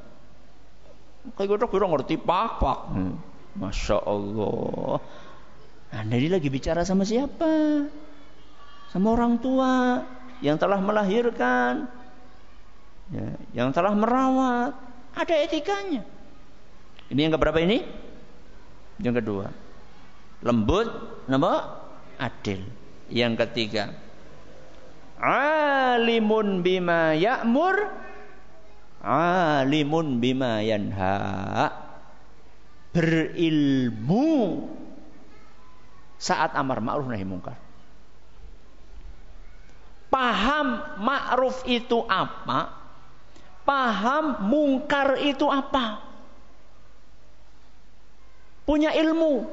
[1.34, 2.80] Kayak gitu kira ngerti pak-pak.
[2.94, 3.18] Hmm.
[3.58, 5.02] Masya Allah.
[5.96, 7.88] Anda ini lagi bicara sama siapa?
[8.92, 10.04] Sama orang tua
[10.44, 11.88] yang telah melahirkan,
[13.12, 14.76] ya, yang telah merawat,
[15.16, 16.04] ada etikanya.
[17.08, 17.80] Ini yang keberapa ini?
[19.00, 19.48] Yang kedua,
[20.44, 20.88] lembut,
[21.32, 21.80] nama
[22.20, 22.64] adil.
[23.08, 23.96] Yang ketiga,
[25.20, 27.76] alimun bima ya'mur,
[29.04, 31.18] alimun bima yanha.
[32.96, 34.64] Berilmu
[36.16, 37.60] saat amar ma'ruf nahi mungkar
[40.16, 40.68] paham
[41.04, 42.72] ma'ruf itu apa,
[43.68, 46.00] paham mungkar itu apa.
[48.64, 49.46] Punya ilmu.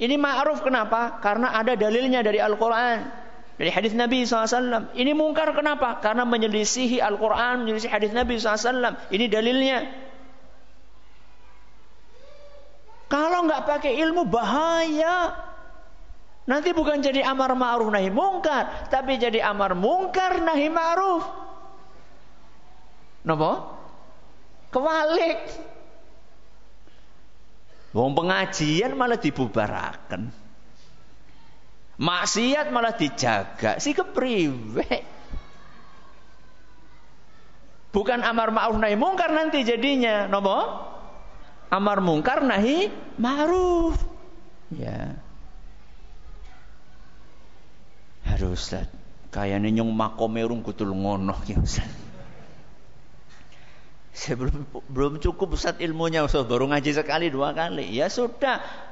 [0.00, 1.20] Ini ma'ruf kenapa?
[1.20, 3.19] Karena ada dalilnya dari Al-Quran.
[3.60, 4.96] Dari hadis Nabi SAW.
[4.96, 6.00] Ini mungkar kenapa?
[6.00, 9.12] Karena menyelisihi Al-Quran, menyelisihi hadis Nabi SAW.
[9.12, 9.84] Ini dalilnya.
[13.12, 15.36] Kalau nggak pakai ilmu bahaya.
[16.48, 21.22] Nanti bukan jadi amar ma'ruf nahi mungkar, tapi jadi amar mungkar nahi ma'ruf.
[23.28, 23.76] Napa?
[24.72, 25.38] Kewalik.
[27.92, 30.32] Wong pengajian malah dibubaraken.
[32.00, 33.76] Maksiat malah dijaga.
[33.76, 34.88] Si kepriwe.
[37.92, 40.24] Bukan amar ma'ruf nahi mungkar nanti jadinya.
[40.24, 40.88] Napa?
[41.68, 42.88] Amar mungkar nahi
[43.20, 44.00] ma'ruf.
[44.72, 45.20] Ya.
[48.32, 48.88] Aduh Ustaz,
[49.28, 51.90] kayaknya nyong makome urung kutul ngono ya Ustaz.
[54.16, 57.92] Saya belum belum cukup Ustaz ilmunya Ustaz, baru ngaji sekali dua kali.
[57.92, 58.89] Ya sudah.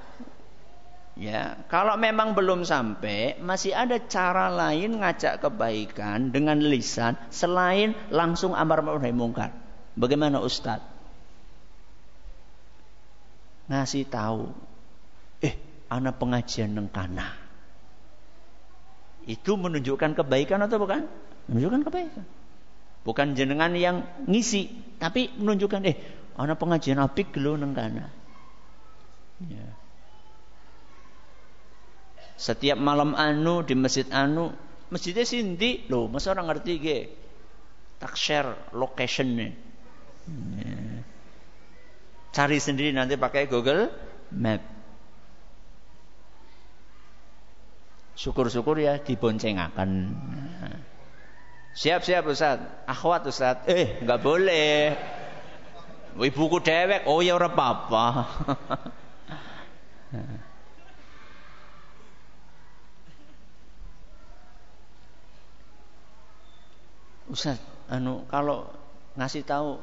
[1.18, 8.54] Ya, kalau memang belum sampai, masih ada cara lain ngajak kebaikan dengan lisan selain langsung
[8.54, 9.50] amar ma'ruf nahi mungkar.
[9.98, 10.78] Bagaimana Ustaz?
[13.66, 14.46] Ngasih tahu,
[15.42, 15.58] eh,
[15.90, 17.48] anak pengajian nengkana
[19.28, 21.04] itu menunjukkan kebaikan atau bukan?
[21.52, 22.24] Menunjukkan kebaikan.
[23.04, 25.96] Bukan jenengan yang ngisi, tapi menunjukkan eh
[26.40, 28.08] ana pengajian apik lho nang kana.
[29.44, 29.68] Ya.
[32.38, 34.54] Setiap malam anu di masjid anu,
[34.94, 36.98] masjidnya sindi loh, masa orang ngerti ge.
[37.98, 39.50] Tak share locationnya.
[40.54, 40.72] Ya.
[42.30, 43.90] Cari sendiri nanti pakai Google
[44.30, 44.78] Map.
[48.18, 50.10] syukur-syukur ya diboncengakan.
[51.78, 52.58] Siap-siap Ustaz.
[52.90, 53.62] Akhwat Ustaz.
[53.70, 54.98] Eh, nggak boleh.
[56.18, 57.06] Ibuku dewek.
[57.06, 58.04] Oh ya ora apa-apa.
[67.28, 67.60] Ustaz,
[67.92, 68.68] anu kalau
[69.20, 69.76] ngasih tahu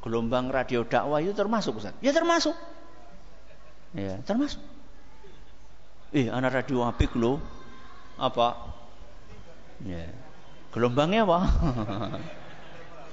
[0.00, 1.92] gelombang radio dakwah itu termasuk Ustaz?
[2.00, 2.56] Ya termasuk.
[3.92, 4.62] Ya, termasuk.
[6.10, 7.38] Eh, anak radio apik loh
[8.16, 8.56] apa?
[9.84, 10.08] Ya.
[10.70, 11.40] Gelombangnya apa?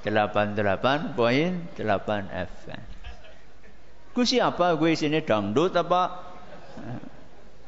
[0.06, 1.77] 88.8
[2.30, 2.84] FM.
[4.13, 4.77] Gue siapa?
[4.77, 6.25] Gue sini dangdut apa?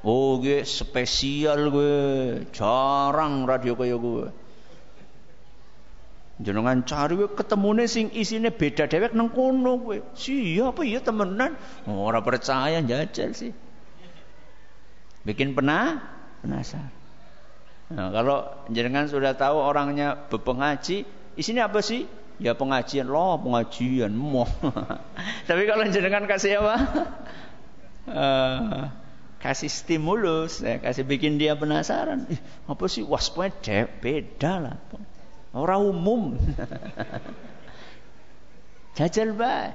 [0.06, 1.98] Oh, gue spesial gue.
[2.56, 4.26] Jarang radio kayak gue.
[6.40, 10.00] Jenengan cari gue ketemune sing isine beda dewek nang kono gue.
[10.16, 11.60] Siapa iya temenan?
[11.84, 13.52] Oh, ora percaya jajal sih.
[15.28, 16.00] Bikin pernah
[16.40, 16.96] penasaran.
[17.90, 21.04] Nah, kalau jenengan sudah tahu orangnya berpengaji,
[21.36, 22.06] isinya apa sih?
[22.40, 24.48] Ya pengajian loh, pengajian moh.
[25.50, 26.76] Tapi kalau jenengan kasih apa?
[28.08, 28.88] uh,
[29.44, 32.30] kasih stimulus, ya, kasih bikin dia penasaran.
[32.32, 34.78] Ih, apa sih waspada beda lah.
[35.54, 36.22] Orang umum.
[38.98, 39.74] Jajal baik.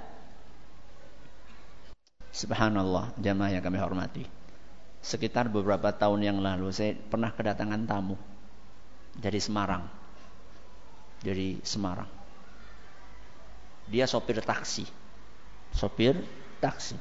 [2.35, 4.27] Subhanallah, jamaah yang kami hormati
[5.05, 8.17] sekitar beberapa tahun yang lalu saya pernah kedatangan tamu.
[9.15, 9.87] dari Semarang.
[11.23, 12.11] Dari Semarang.
[13.87, 14.83] Dia sopir taksi.
[15.71, 16.19] Sopir
[16.59, 16.99] taksi.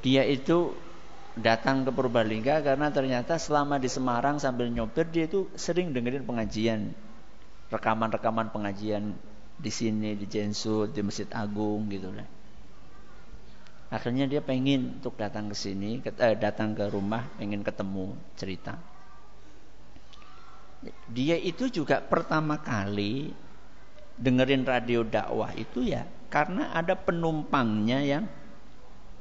[0.00, 0.72] Dia itu
[1.38, 6.92] datang ke Purbalingga karena ternyata selama di Semarang sambil nyopir dia itu sering dengerin pengajian
[7.68, 9.16] rekaman-rekaman pengajian
[9.58, 12.26] di sini di Jensut di Masjid Agung gitu lah.
[13.88, 18.76] Akhirnya dia pengen untuk datang ke sini, eh, datang ke rumah, pengen ketemu cerita.
[21.08, 23.32] Dia itu juga pertama kali
[24.18, 28.24] dengerin radio dakwah itu ya karena ada penumpangnya yang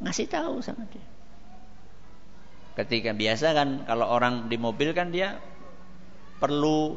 [0.03, 1.16] ngasih tahu sama dia.
[2.77, 5.41] Ketika biasa kan kalau orang di mobil kan dia
[6.37, 6.93] perlu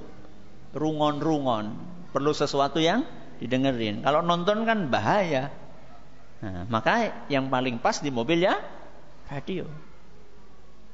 [0.76, 1.72] rungon-rungon,
[2.12, 3.08] perlu sesuatu yang
[3.40, 4.04] didengerin.
[4.04, 5.48] Kalau nonton kan bahaya.
[6.44, 8.60] Nah, maka yang paling pas di mobil ya
[9.32, 9.64] radio.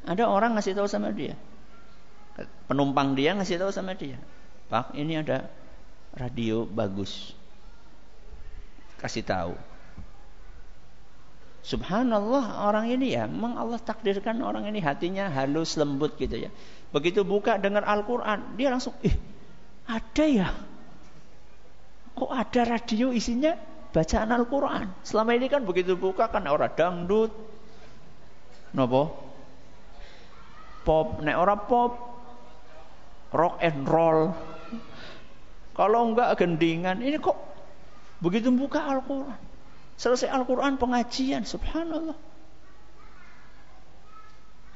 [0.07, 1.35] Ada orang ngasih tahu sama dia.
[2.71, 4.23] Penumpang dia ngasih tahu sama dia.
[4.71, 5.51] Pak, ini ada
[6.15, 7.35] radio bagus.
[9.03, 9.55] Kasih tahu.
[11.67, 16.51] Subhanallah orang ini ya, memang Allah takdirkan orang ini hatinya halus lembut gitu ya.
[16.95, 19.11] Begitu buka dengar Al-Quran, dia langsung, ih
[19.91, 20.49] ada ya.
[22.15, 23.59] Kok ada radio isinya
[23.91, 24.95] bacaan Al-Quran.
[25.03, 27.35] Selama ini kan begitu buka kan orang dangdut.
[28.71, 29.11] Nopo?
[30.87, 31.93] Pop, nek orang pop.
[33.35, 34.31] Rock and roll.
[35.75, 37.37] Kalau enggak gendingan, ini kok
[38.23, 39.46] begitu buka Al-Quran.
[39.97, 42.17] Selesai Al-Quran pengajian, subhanallah.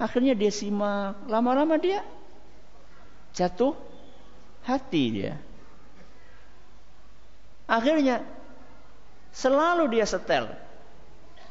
[0.00, 2.00] Akhirnya dia simak, lama-lama dia
[3.36, 3.76] jatuh
[4.64, 5.34] hati dia.
[7.68, 8.24] Akhirnya
[9.36, 10.48] selalu dia setel.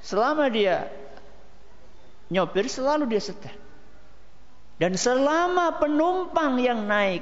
[0.01, 0.89] Selama dia
[2.33, 3.53] nyopir selalu dia setel.
[4.81, 7.21] Dan selama penumpang yang naik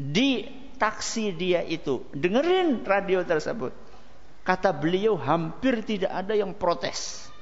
[0.00, 0.48] di
[0.80, 3.83] taksi dia itu dengerin radio tersebut
[4.44, 7.32] Kata beliau hampir tidak ada yang protes.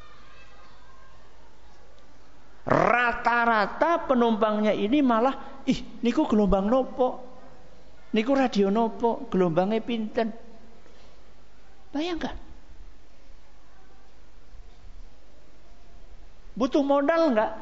[2.63, 7.19] Rata-rata penumpangnya ini malah, ih, niku gelombang nopo,
[8.15, 10.31] niku radio nopo, gelombangnya pinten.
[11.91, 12.39] Bayangkan.
[16.55, 17.53] Butuh modal enggak?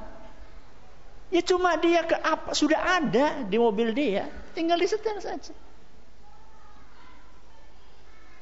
[1.32, 5.54] Ya cuma dia ke apa sudah ada di mobil dia, tinggal disetel saja.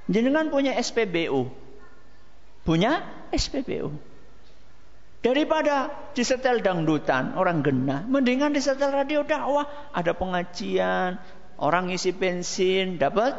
[0.09, 1.53] Jenengan punya SPBU.
[2.65, 3.93] Punya SPBU.
[5.19, 11.19] Daripada disetel dangdutan, orang gena, mendingan disetel radio dakwah, ada pengajian,
[11.59, 13.35] orang isi bensin, dapat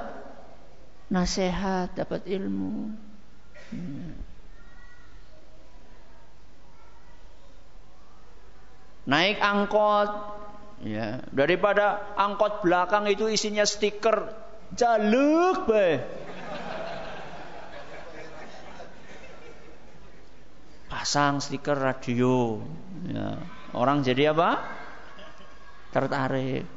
[1.07, 2.93] nasihat, dapat ilmu.
[3.71, 4.11] Hmm.
[9.09, 10.09] Naik angkot,
[10.85, 14.35] ya, daripada angkot belakang itu isinya stiker
[14.77, 16.03] jaluk be.
[20.99, 22.59] Pasang stiker radio.
[23.07, 23.39] Ya.
[23.71, 24.59] Orang jadi apa?
[25.95, 26.67] Tertarik.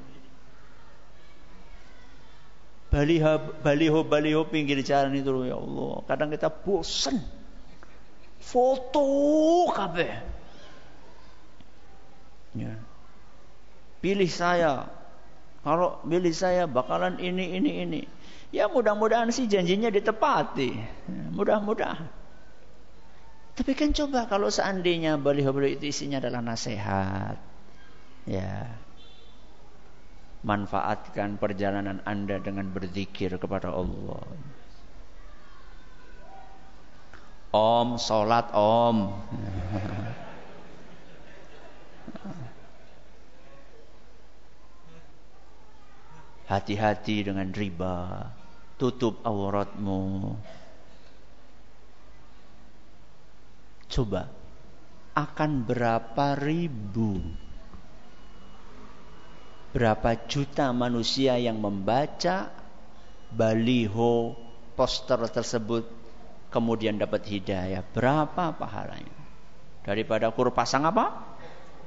[2.87, 3.35] Baliho,
[3.67, 6.07] baliho, baliho pinggir jalan itu ya Allah.
[6.07, 7.19] Kadang kita bosan.
[8.39, 9.03] Foto
[9.75, 10.15] kabeh.
[12.55, 12.79] Ya.
[13.99, 14.87] Pilih saya.
[15.67, 18.01] Kalau pilih saya bakalan ini, ini, ini.
[18.55, 20.71] Ya mudah-mudahan sih janjinya ditepati.
[21.11, 22.22] Ya, mudah-mudahan.
[23.53, 27.37] Tapi kan coba kalau seandainya baliho-baliho itu isinya adalah nasihat.
[28.25, 28.81] Ya.
[30.43, 34.25] Manfaatkan perjalanan Anda dengan berzikir kepada Allah.
[37.53, 39.13] Om, salat om.
[46.49, 48.33] Hati-hati dengan riba.
[48.81, 50.33] Tutup auratmu.
[53.93, 54.25] Coba.
[55.13, 57.21] Akan berapa ribu?
[59.77, 62.49] Berapa juta manusia yang membaca
[63.29, 64.33] baliho
[64.73, 65.85] poster tersebut
[66.49, 67.85] kemudian dapat hidayah?
[67.85, 69.21] Berapa pahalanya?
[69.85, 71.37] Daripada kur pasang apa?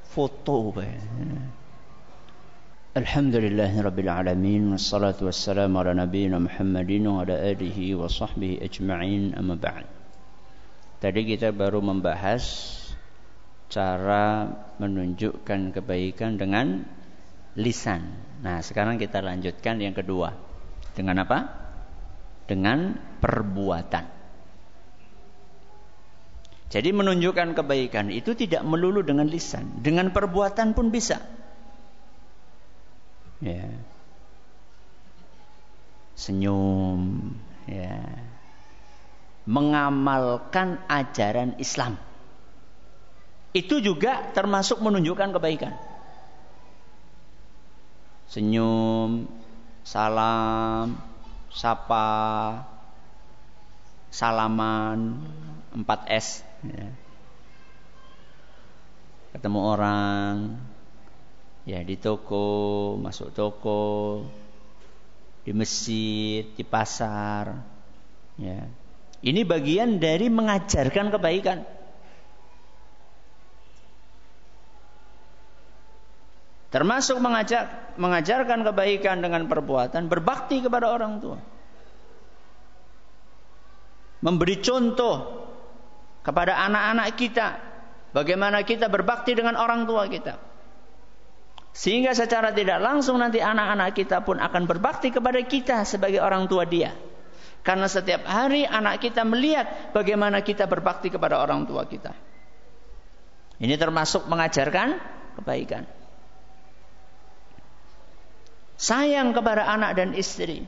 [0.05, 0.69] Foto
[2.95, 9.57] Alhamdulillah Rabbil Alamin Wassalatu wassalamu ala nabiyina Muhammadin Wa ala alihi wa sahbihi ajma'in Amma
[9.57, 10.04] ba'd
[10.99, 12.43] Tadi kita baru membahas
[13.67, 14.47] cara
[14.79, 16.87] menunjukkan kebaikan dengan
[17.59, 18.15] lisan.
[18.39, 20.31] Nah, sekarang kita lanjutkan yang kedua.
[20.95, 21.39] Dengan apa?
[22.47, 24.15] Dengan perbuatan.
[26.75, 31.21] Jadi menunjukkan kebaikan itu tidak melulu dengan lisan, dengan perbuatan pun bisa.
[33.39, 33.69] Ya.
[36.15, 37.31] Senyum,
[37.69, 38.01] ya.
[39.45, 42.01] Mengamalkan ajaran Islam.
[43.55, 45.73] Itu juga termasuk menunjukkan kebaikan.
[48.27, 49.29] Senyum,
[49.85, 50.99] salam,
[51.55, 52.11] sapa,
[54.11, 55.23] salaman,
[55.71, 56.43] 4S.
[56.67, 56.89] Ya.
[59.31, 60.35] Ketemu orang,
[61.63, 64.23] ya di toko, masuk toko,
[65.47, 67.55] di masjid, di pasar.
[68.35, 68.67] Ya.
[69.25, 71.65] Ini bagian dari mengajarkan kebaikan.
[76.69, 81.39] Termasuk mengajak, mengajarkan kebaikan dengan perbuatan, berbakti kepada orang tua.
[84.21, 85.47] Memberi contoh
[86.21, 87.47] kepada anak-anak kita
[88.13, 90.37] bagaimana kita berbakti dengan orang tua kita.
[91.73, 96.67] Sehingga secara tidak langsung nanti anak-anak kita pun akan berbakti kepada kita sebagai orang tua
[96.67, 96.93] dia.
[97.65, 102.13] Karena setiap hari anak kita melihat bagaimana kita berbakti kepada orang tua kita.
[103.57, 105.01] Ini termasuk mengajarkan
[105.41, 105.89] kebaikan.
[108.77, 110.61] Sayang kepada anak dan istri.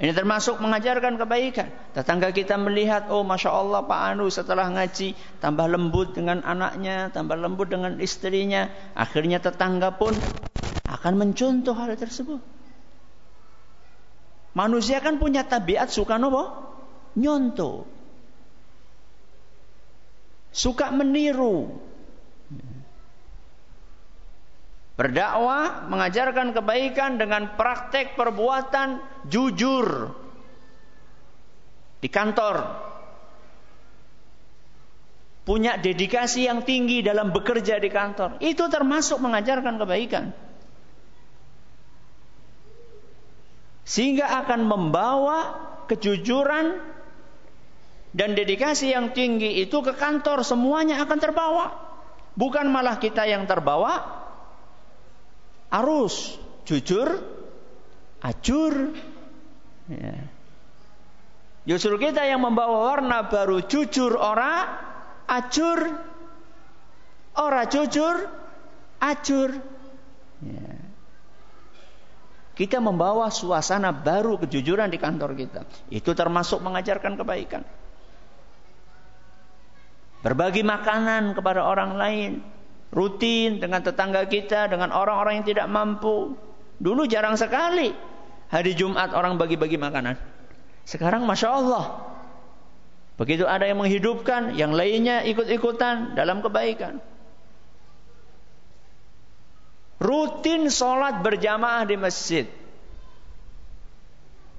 [0.00, 1.72] Ini termasuk mengajarkan kebaikan.
[1.96, 7.36] Tetangga kita melihat, oh masya Allah Pak Anu setelah ngaji tambah lembut dengan anaknya, tambah
[7.36, 8.68] lembut dengan istrinya.
[8.92, 10.12] Akhirnya tetangga pun
[10.84, 12.59] akan mencontoh hal tersebut.
[14.50, 16.50] Manusia kan punya tabiat suka nopo
[17.14, 17.86] nyontoh,
[20.50, 21.70] suka meniru.
[24.98, 29.00] Berdakwah, mengajarkan kebaikan dengan praktek perbuatan
[29.32, 30.12] jujur
[32.04, 32.84] di kantor.
[35.48, 38.44] Punya dedikasi yang tinggi dalam bekerja di kantor.
[38.44, 40.49] Itu termasuk mengajarkan kebaikan.
[43.90, 45.38] Sehingga akan membawa
[45.90, 46.78] kejujuran
[48.14, 51.66] dan dedikasi yang tinggi itu ke kantor semuanya akan terbawa.
[52.38, 53.98] Bukan malah kita yang terbawa,
[55.74, 57.18] arus, jujur,
[58.22, 58.94] acur.
[59.90, 60.22] Ya.
[61.66, 64.70] Justru kita yang membawa warna baru jujur ora,
[65.26, 65.98] acur,
[67.34, 68.30] ora jujur,
[69.02, 69.50] acur.
[70.46, 70.79] Ya.
[72.60, 75.64] Kita membawa suasana baru kejujuran di kantor kita.
[75.88, 77.64] Itu termasuk mengajarkan kebaikan.
[80.20, 82.44] Berbagi makanan kepada orang lain
[82.92, 86.36] rutin dengan tetangga kita, dengan orang-orang yang tidak mampu.
[86.76, 87.96] Dulu jarang sekali
[88.52, 90.20] hari Jumat orang bagi-bagi makanan.
[90.84, 92.12] Sekarang masya Allah,
[93.16, 97.00] begitu ada yang menghidupkan, yang lainnya ikut-ikutan dalam kebaikan.
[100.00, 102.48] Rutin sholat berjamaah di masjid.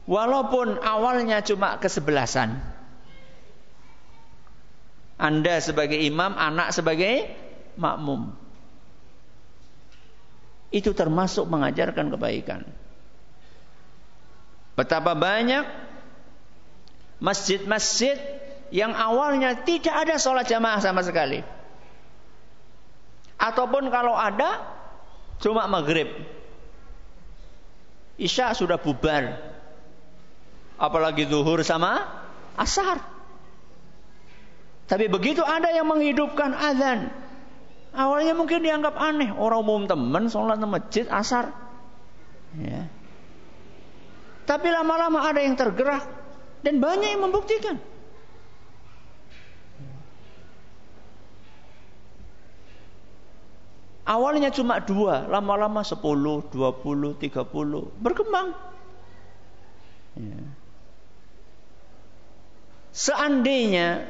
[0.05, 2.61] Walaupun awalnya cuma kesebelasan.
[5.17, 7.29] Anda sebagai imam, anak sebagai
[7.77, 8.33] makmum.
[10.69, 12.61] Itu termasuk mengajarkan kebaikan.
[14.77, 15.65] Betapa banyak
[17.21, 18.17] masjid-masjid
[18.73, 21.43] yang awalnya tidak ada sholat jamaah sama sekali.
[23.37, 24.80] Ataupun kalau ada,
[25.41, 26.07] cuma maghrib.
[28.21, 29.41] Isya sudah bubar.
[30.77, 32.05] Apalagi zuhur sama
[32.57, 33.01] asar.
[34.85, 37.09] Tapi begitu ada yang menghidupkan azan,
[37.91, 41.51] Awalnya mungkin dianggap aneh orang umum teman sholat di masjid asar.
[42.55, 42.87] Ya.
[44.47, 46.07] Tapi lama-lama ada yang tergerak
[46.63, 47.83] dan banyak yang membuktikan.
[54.01, 58.49] Awalnya cuma dua, lama-lama sepuluh, dua puluh, tiga puluh, berkembang.
[60.17, 60.41] Ya.
[62.91, 64.09] Seandainya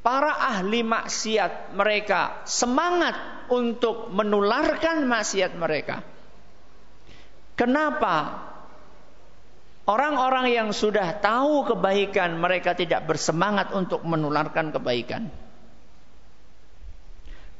[0.00, 3.18] para ahli maksiat mereka semangat
[3.52, 6.00] untuk menularkan maksiat mereka.
[7.58, 8.40] Kenapa
[9.84, 15.28] orang-orang yang sudah tahu kebaikan mereka tidak bersemangat untuk menularkan kebaikan?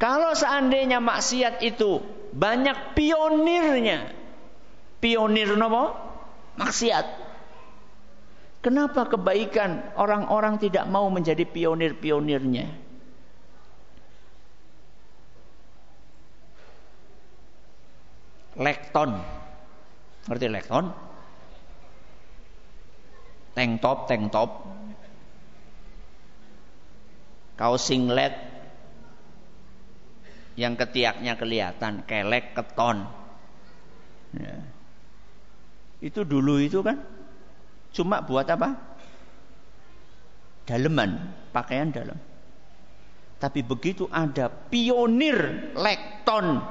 [0.04, 1.96] Kalau seandainya maksiat itu
[2.36, 4.12] banyak pionirnya,
[5.00, 5.96] pionir nopo
[6.60, 7.24] maksiat.
[8.60, 12.68] Kenapa kebaikan orang-orang tidak mau menjadi pionir-pionirnya?
[18.60, 19.10] Lekton.
[20.28, 20.84] Ngerti lekton?
[23.56, 24.50] Tank top, tank top.
[27.54, 28.53] kaos singlet
[30.54, 33.06] yang ketiaknya kelihatan, kelek, keton.
[34.34, 34.56] Ya.
[35.98, 37.02] Itu dulu itu kan
[37.94, 38.74] cuma buat apa?
[40.64, 42.16] Daleman, pakaian dalam.
[43.38, 46.64] Tapi begitu ada pionir lekton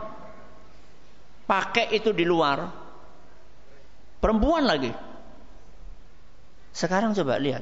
[1.43, 2.65] pakai itu di luar,
[4.17, 4.89] perempuan lagi.
[6.73, 7.61] Sekarang coba lihat,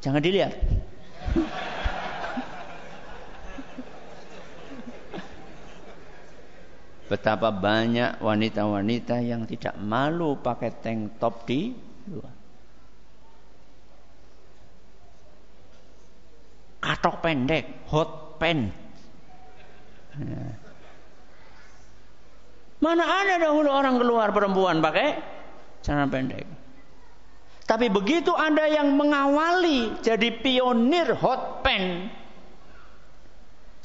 [0.00, 0.56] jangan dilihat.
[7.08, 11.72] Betapa banyak wanita-wanita yang tidak malu pakai tank top di
[12.12, 12.34] luar.
[16.84, 18.68] Katok pendek, hot pen.
[20.20, 20.46] Ya.
[22.78, 25.18] Mana ada dahulu orang keluar perempuan pakai
[25.82, 26.46] celana pendek.
[27.68, 32.08] Tapi begitu ada yang mengawali jadi pionir hot pen,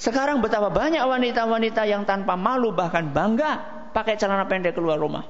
[0.03, 5.23] sekarang betapa banyak wanita-wanita yang tanpa malu bahkan bangga pakai celana pendek keluar rumah.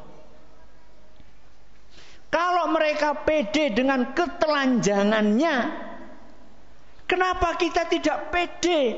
[2.34, 5.56] Kalau mereka pede dengan ketelanjangannya,
[7.06, 8.98] kenapa kita tidak pede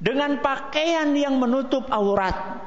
[0.00, 2.64] dengan pakaian yang menutup aurat?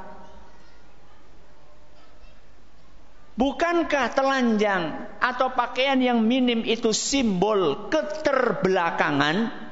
[3.34, 9.67] Bukankah telanjang atau pakaian yang minim itu simbol keterbelakangan?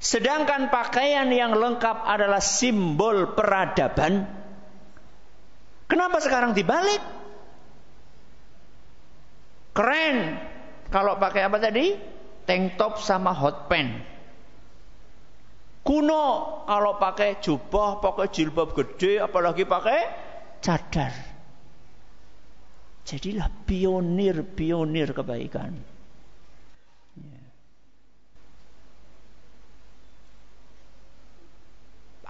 [0.00, 4.24] Sedangkan pakaian yang lengkap adalah simbol peradaban.
[5.84, 7.04] Kenapa sekarang dibalik?
[9.76, 10.40] Keren.
[10.88, 11.94] Kalau pakai apa tadi?
[12.48, 14.08] Tank top sama hot pants.
[15.84, 20.00] Kuno kalau pakai jubah, pakai jilbab gede, apalagi pakai
[20.60, 21.12] cadar.
[23.04, 25.89] Jadilah pionir-pionir kebaikan.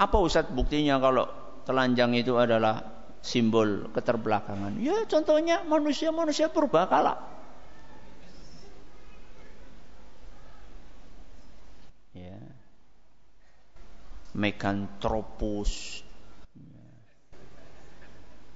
[0.01, 1.29] Apa Ustaz buktinya kalau
[1.69, 2.81] telanjang itu adalah
[3.21, 4.81] simbol keterbelakangan?
[4.81, 7.21] Ya contohnya manusia-manusia purbakala.
[12.17, 12.41] Ya.
[14.33, 16.01] Mekanthropus.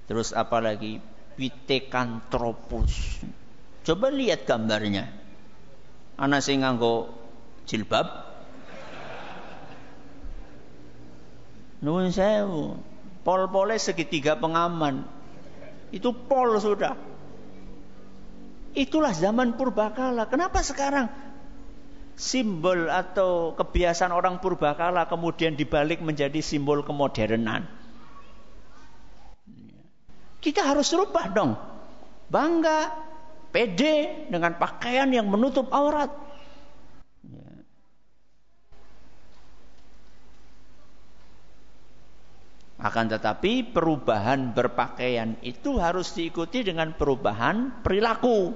[0.09, 0.97] Terus apa lagi?
[1.37, 3.21] Pithecanthropus.
[3.85, 5.13] Coba lihat gambarnya.
[6.17, 7.13] Anak sing nganggo
[7.69, 8.34] jilbab
[11.85, 12.81] Nuwun sewu.
[13.21, 15.05] Pol-pole segitiga pengaman.
[15.93, 16.97] Itu pol sudah.
[18.73, 20.25] Itulah zaman purbakala.
[20.25, 21.13] Kenapa sekarang
[22.17, 27.69] simbol atau kebiasaan orang purbakala kemudian dibalik menjadi simbol kemodernan?
[30.41, 31.53] Kita harus rubah dong.
[32.29, 32.89] Bangga,
[33.53, 36.24] pede dengan pakaian yang menutup aurat.
[42.85, 48.53] Akan tetapi perubahan berpakaian itu harus diikuti dengan perubahan perilaku.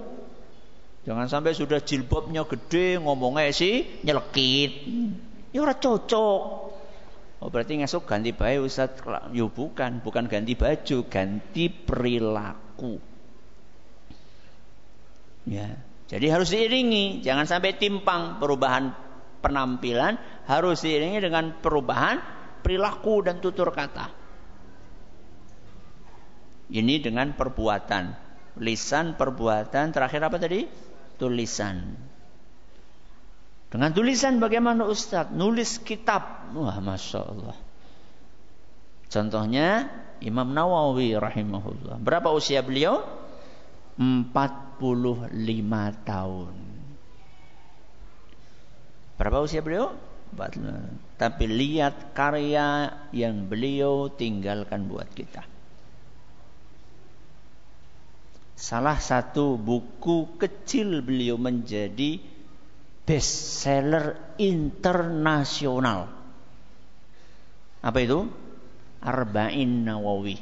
[1.01, 4.85] Jangan sampai sudah jilbabnya gede ngomongnya sih nyelekit.
[5.49, 6.41] Ya ora cocok.
[7.41, 9.01] Oh berarti ngesuk ganti baju Ustaz.
[9.33, 13.01] Ya bukan, bukan ganti baju, ganti perilaku.
[15.49, 15.73] Ya.
[16.05, 18.93] Jadi harus diiringi, jangan sampai timpang perubahan
[19.41, 22.21] penampilan harus diiringi dengan perubahan
[22.61, 24.18] perilaku dan tutur kata.
[26.69, 28.13] Ini dengan perbuatan.
[28.61, 29.89] Lisan perbuatan.
[29.89, 30.69] Terakhir apa tadi?
[31.17, 31.97] Tulisan.
[33.69, 35.29] Dengan tulisan bagaimana Ustaz?
[35.29, 36.53] Nulis kitab.
[36.53, 37.57] Wah Masya Allah.
[39.09, 39.89] Contohnya
[40.21, 41.97] Imam Nawawi rahimahullah.
[42.01, 43.01] Berapa usia beliau?
[43.97, 44.29] 45
[46.05, 46.55] tahun.
[49.17, 49.91] Berapa usia beliau?
[50.37, 51.17] 45.
[51.19, 55.58] Tapi lihat karya yang beliau tinggalkan buat kita.
[58.59, 62.19] Salah satu buku kecil beliau menjadi
[63.07, 66.11] bestseller internasional.
[67.79, 68.27] Apa itu?
[68.99, 70.35] Arba'in Nawawi.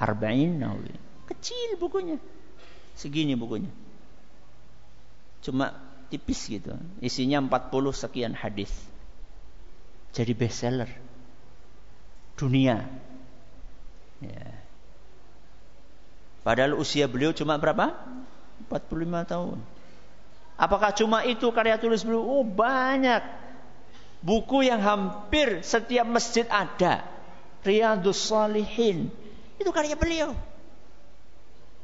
[0.00, 0.96] Arba'in Nawawi.
[1.28, 2.16] Kecil bukunya.
[2.96, 3.68] Segini bukunya.
[5.44, 5.76] Cuma
[6.08, 6.72] tipis gitu.
[7.04, 8.72] Isinya 40 sekian hadis.
[10.16, 10.88] Jadi bestseller.
[12.40, 12.80] Dunia.
[14.24, 14.59] Ya.
[16.40, 17.92] Padahal usia beliau cuma berapa?
[18.68, 19.58] 45 tahun.
[20.60, 22.24] Apakah cuma itu karya tulis beliau?
[22.24, 23.20] Oh banyak.
[24.20, 27.04] Buku yang hampir setiap masjid ada.
[27.64, 29.08] Riyadus Salihin.
[29.56, 30.32] Itu karya beliau.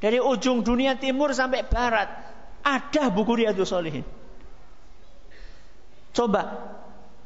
[0.00, 2.08] Dari ujung dunia timur sampai barat.
[2.60, 4.04] Ada buku Riyadhus Solihin.
[6.12, 6.72] Coba,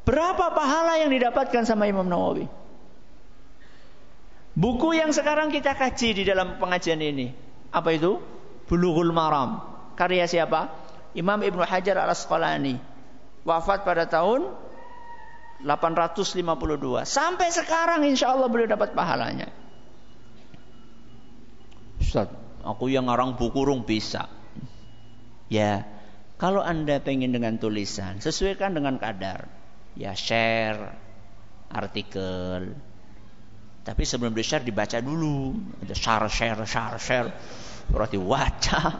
[0.03, 2.60] berapa pahala yang didapatkan sama Imam Nawawi?
[4.61, 7.33] Buku yang sekarang kita kaji di dalam pengajian ini,
[7.73, 8.21] apa itu?
[8.69, 9.57] Bulughul Maram.
[9.97, 10.69] Karya siapa?
[11.17, 12.77] Imam Ibnu Hajar Al-Asqalani.
[13.41, 14.53] Wafat pada tahun
[15.65, 16.45] 852.
[17.09, 19.49] Sampai sekarang insya Allah beliau dapat pahalanya.
[21.97, 22.29] Ustaz,
[22.61, 24.29] aku yang ngarang buku rung bisa.
[25.49, 25.89] Ya,
[26.37, 29.49] kalau Anda pengen dengan tulisan, sesuaikan dengan kadar.
[29.97, 30.93] Ya, share
[31.73, 32.77] artikel.
[33.81, 35.57] Tapi sebelum di-share dibaca dulu.
[35.81, 37.29] Ada share, share, share, share.
[37.89, 38.81] Berarti waca.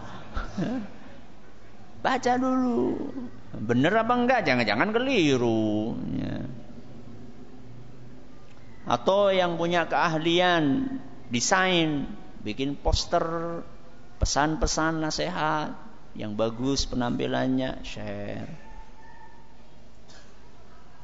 [2.02, 2.98] Baca dulu.
[3.62, 4.42] Bener apa enggak?
[4.42, 5.94] Jangan-jangan keliru.
[6.18, 6.50] Ya.
[8.90, 10.98] Atau yang punya keahlian
[11.30, 12.10] desain,
[12.42, 13.62] bikin poster,
[14.18, 15.78] pesan-pesan nasihat,
[16.18, 18.50] yang bagus penampilannya share.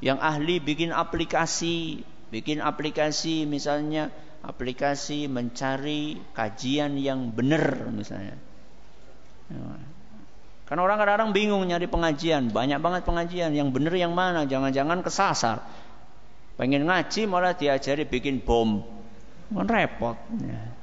[0.01, 4.11] Yang ahli bikin aplikasi, bikin aplikasi misalnya
[4.43, 8.35] aplikasi mencari kajian yang benar misalnya.
[10.67, 15.63] Karena orang kadang-kadang bingung nyari pengajian, banyak banget pengajian, yang benar yang mana, jangan-jangan kesasar.
[16.59, 18.83] Pengen ngaji malah diajari bikin bom,
[19.55, 20.19] kan repot.
[20.43, 20.77] Ya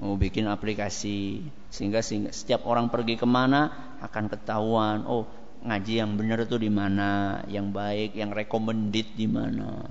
[0.00, 5.28] mau bikin aplikasi sehingga, sehingga setiap orang pergi ke mana akan ketahuan oh
[5.60, 9.84] ngaji yang benar itu di mana yang baik yang recommended di mana.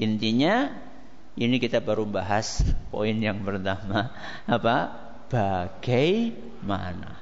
[0.00, 0.72] Intinya
[1.38, 4.10] ini kita baru bahas poin yang pertama
[4.44, 4.76] apa?
[5.32, 7.16] Bagaimana?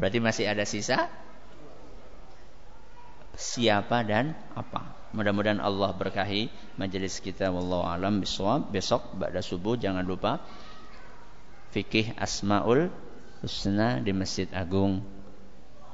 [0.00, 1.06] Berarti masih ada sisa?
[3.36, 4.96] Siapa dan apa?
[5.14, 6.50] Mudah-mudahan Allah berkahi
[6.80, 8.72] majelis kita wallahu alam bisawab.
[8.72, 10.42] Besok pada subuh jangan lupa
[11.70, 12.88] fikih Asmaul
[13.44, 15.04] Husna di Masjid Agung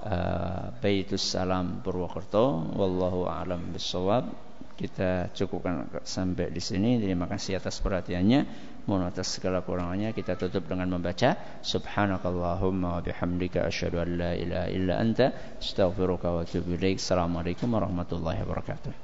[0.03, 6.99] uh, Baitus Salam Purwokerto wallahu alam bisawab kita cukupkan sampai di sini.
[6.99, 8.73] Terima kasih atas perhatiannya.
[8.89, 14.69] Mohon atas segala kurangannya kita tutup dengan membaca subhanakallahumma wa bihamdika asyhadu an la ilaha
[14.75, 15.31] illa anta
[15.63, 16.99] astaghfiruka wa atubu ilaik.
[16.99, 19.02] Assalamualaikum warahmatullahi wabarakatuh